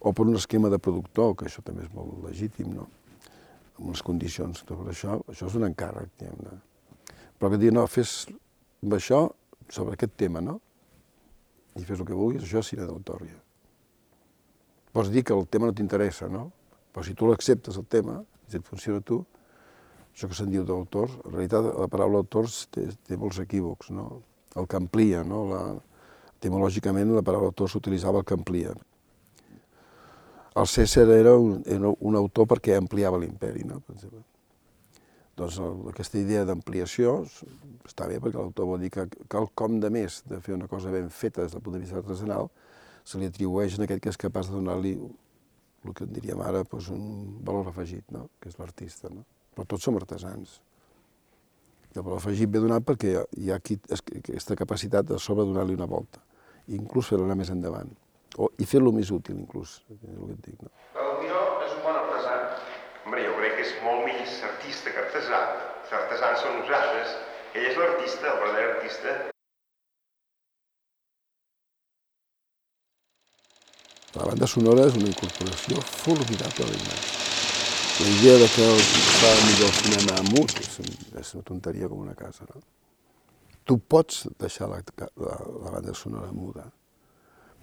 o 0.00 0.12
per 0.16 0.26
un 0.26 0.38
esquema 0.38 0.70
de 0.72 0.78
productor, 0.78 1.36
que 1.36 1.48
això 1.48 1.62
també 1.66 1.86
és 1.86 1.94
molt 1.94 2.24
legítim, 2.26 2.74
no? 2.76 2.86
Amb 3.78 3.92
unes 3.92 4.02
condicions, 4.06 4.62
tot 4.68 4.86
això, 4.92 5.18
això 5.32 5.48
és 5.50 5.56
un 5.58 5.66
encàrrec, 5.70 6.12
diguem-ne. 6.20 6.58
Però 7.40 7.50
que 7.50 7.58
dir, 7.60 7.72
no, 7.72 7.86
fes 7.88 8.26
amb 8.28 8.96
això 8.98 9.24
sobre 9.72 9.96
aquest 9.96 10.12
tema, 10.20 10.42
no? 10.44 10.58
I 11.78 11.86
fes 11.88 12.02
el 12.02 12.06
que 12.06 12.16
vulguis, 12.16 12.44
això 12.44 12.60
és 12.60 12.72
cine 12.74 12.84
d'autor, 12.84 13.24
ja. 13.24 13.38
Pots 14.92 15.08
dir 15.14 15.22
que 15.24 15.32
el 15.32 15.46
tema 15.48 15.70
no 15.70 15.76
t'interessa, 15.76 16.28
no? 16.28 16.50
Però 16.92 17.04
si 17.06 17.14
tu 17.16 17.28
l'acceptes, 17.30 17.78
el 17.78 17.86
tema, 17.88 18.18
si 18.50 18.58
et 18.58 18.66
funciona 18.66 19.00
a 19.00 19.06
tu, 19.06 19.22
això 20.10 20.28
que 20.28 20.36
se'n 20.36 20.50
diu 20.52 20.66
d'autor, 20.66 21.12
en 21.24 21.32
realitat 21.32 21.70
la 21.70 21.88
paraula 21.88 22.20
autors 22.20 22.64
té, 22.74 22.88
té 23.06 23.16
molts 23.16 23.38
equívocs, 23.40 23.92
no? 23.94 24.08
El 24.58 24.66
que 24.66 24.76
amplia, 24.76 25.22
no? 25.24 25.44
La, 25.48 25.62
etimològicament 26.40 27.14
la 27.14 27.24
paraula 27.24 27.52
autor 27.52 27.70
s'utilitzava 27.70 28.20
el 28.20 28.26
que 28.26 28.36
amplia. 28.36 28.74
El 30.60 30.66
César 30.66 31.06
era 31.14 31.36
un, 31.38 31.60
era 31.64 31.88
un 31.88 32.18
autor 32.18 32.48
perquè 32.50 32.74
ampliava 32.76 33.20
l'imperi, 33.22 33.62
no? 33.64 33.78
Per 33.86 33.94
exemple. 33.94 34.24
Doncs 35.40 35.56
el, 35.64 35.78
aquesta 35.88 36.20
idea 36.20 36.44
d'ampliació 36.44 37.22
està 37.88 38.08
bé 38.10 38.18
perquè 38.20 38.36
l'autor 38.36 38.68
vol 38.68 38.82
dir 38.82 38.90
que 38.92 39.06
com 39.56 39.78
de 39.80 39.88
més 39.92 40.20
de 40.28 40.40
fer 40.44 40.52
una 40.56 40.68
cosa 40.68 40.92
ben 40.92 41.08
feta 41.08 41.40
des 41.40 41.56
del 41.56 41.64
punt 41.64 41.78
de 41.78 41.82
vista 41.84 41.96
artesanal 41.96 42.50
se 43.04 43.18
li 43.18 43.28
atribueix 43.30 43.78
en 43.78 43.86
aquest 43.86 44.02
que 44.04 44.12
és 44.12 44.20
capaç 44.20 44.50
de 44.50 44.58
donar-li 44.58 44.94
el 45.00 45.94
que 45.96 46.04
en 46.04 46.12
diríem 46.12 46.40
ara 46.44 46.62
doncs, 46.64 46.90
un 46.92 47.38
valor 47.44 47.70
afegit, 47.70 48.04
no? 48.12 48.26
que 48.40 48.50
és 48.52 48.58
l'artista. 48.60 49.08
No? 49.12 49.24
Però 49.54 49.64
tots 49.68 49.86
som 49.86 49.96
artesans. 49.96 50.58
I 51.90 51.98
el 51.98 52.04
valor 52.04 52.20
afegit 52.20 52.52
ve 52.52 52.60
donat 52.62 52.84
perquè 52.86 53.14
hi 53.40 53.50
ha 53.50 53.56
aquí 53.56 53.78
aquesta 53.96 54.58
capacitat 54.60 55.08
de 55.08 55.18
sobre 55.18 55.46
donar-li 55.48 55.74
una 55.74 55.88
volta, 55.90 56.20
inclús 56.68 57.08
fer-lo 57.10 57.24
anar 57.26 57.38
més 57.40 57.50
endavant, 57.50 57.90
o, 58.36 58.50
i 58.60 58.68
fer-lo 58.68 58.92
més 58.94 59.10
útil, 59.10 59.40
inclús, 59.40 59.80
és 59.90 60.04
el 60.12 60.20
que 60.20 60.36
et 60.36 60.44
dic. 60.50 60.60
No? 60.62 60.70
El 61.00 61.16
Miró 61.24 61.40
és 61.64 61.74
un 61.74 61.82
bon 61.86 61.98
artesà. 61.98 62.36
Hombre, 63.10 63.24
jo 63.26 63.32
crec 63.40 63.56
que 63.58 63.62
és 63.66 63.70
molt 63.82 64.04
més 64.06 64.34
artista 64.46 64.90
que 64.94 65.00
artesà. 65.02 65.38
Els 65.82 65.94
artesans 65.98 66.42
són 66.44 66.52
nosaltres. 66.60 67.14
Ell 67.58 67.64
és 67.66 67.78
l'artista, 67.80 68.28
el 68.30 68.36
verdader 68.38 68.66
artista. 68.68 69.14
La 74.14 74.28
banda 74.28 74.46
sonora 74.52 74.84
és 74.86 74.98
una 75.00 75.10
incorporació 75.10 75.82
formidable 75.88 76.68
a 76.68 76.70
l'imatge. 76.70 77.16
La 77.98 78.12
idea 78.12 78.36
de 78.44 78.48
que 78.54 78.68
fa 78.84 79.32
millor 79.40 79.72
el 79.72 79.74
cinema 79.80 80.22
mut 80.28 80.54
és, 80.62 80.78
és 81.18 81.32
una 81.34 81.48
tonteria 81.48 81.90
com 81.90 82.04
una 82.04 82.14
casa. 82.14 82.46
No? 82.46 82.62
Tu 83.66 83.78
pots 83.90 84.28
deixar 84.44 84.68
la, 84.70 84.78
la, 85.02 85.40
la 85.64 85.72
banda 85.74 85.96
sonora 85.98 86.30
muda, 86.30 86.68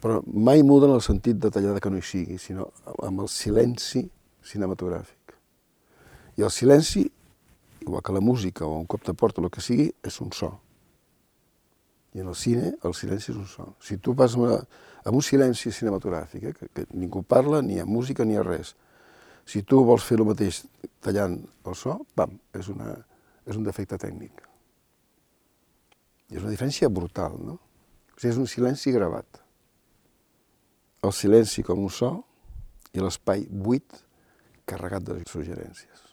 però 0.03 0.19
mai 0.27 0.59
muda 0.67 0.91
en 0.91 0.97
el 0.97 1.05
sentit 1.07 1.39
detallada 1.47 1.79
que 1.79 1.93
no 1.95 2.03
hi 2.03 2.03
sigui, 2.11 2.35
sinó 2.35 2.67
amb 2.99 3.23
el 3.23 3.31
silenci 3.31 4.03
cinematogràfic. 4.43 5.16
I 6.37 6.43
el 6.45 6.51
silenci, 6.51 7.11
igual 7.81 8.03
que 8.03 8.13
la 8.13 8.21
música 8.21 8.65
o 8.65 8.77
un 8.77 8.85
cop 8.85 9.03
de 9.05 9.13
porta 9.13 9.41
o 9.41 9.45
el 9.45 9.51
que 9.51 9.61
sigui, 9.61 9.89
és 10.05 10.19
un 10.21 10.31
so. 10.31 10.51
I 12.13 12.21
en 12.21 12.29
el 12.29 12.37
cine 12.37 12.75
el 12.85 12.93
silenci 12.93 13.31
és 13.33 13.39
un 13.39 13.47
so. 13.49 13.71
Si 13.81 13.97
tu 13.97 14.13
vas 14.13 14.35
amb, 14.37 14.45
una, 14.45 14.59
amb 15.03 15.17
un 15.17 15.25
silenci 15.25 15.73
cinematogràfic, 15.73 16.43
eh, 16.45 16.53
que, 16.53 16.69
que 16.69 16.85
ningú 16.93 17.23
parla, 17.25 17.63
ni 17.65 17.79
a 17.81 17.85
música 17.89 18.25
ni 18.25 18.37
a 18.37 18.45
res, 18.45 18.75
si 19.47 19.63
tu 19.63 19.81
vols 19.87 20.05
fer 20.05 20.19
el 20.19 20.27
mateix 20.27 20.61
tallant 21.01 21.39
el 21.65 21.75
so, 21.79 21.97
pam, 22.13 22.37
és, 22.53 22.69
una, 22.69 22.93
és 23.47 23.57
un 23.57 23.65
defecte 23.65 23.97
tècnic. 23.97 24.43
I 26.29 26.37
és 26.37 26.43
una 26.43 26.53
diferència 26.53 26.89
brutal, 26.91 27.39
no? 27.41 27.57
O 28.13 28.19
sigui, 28.19 28.33
és 28.33 28.41
un 28.41 28.49
silenci 28.51 28.93
gravat. 28.93 29.41
El 31.01 31.13
silenci 31.15 31.63
com 31.63 31.81
un 31.85 31.93
so 31.93 32.11
i 32.93 33.01
l'espai 33.01 33.47
buit 33.49 34.03
carregat 34.67 35.05
de 35.07 35.23
suggerències. 35.29 36.06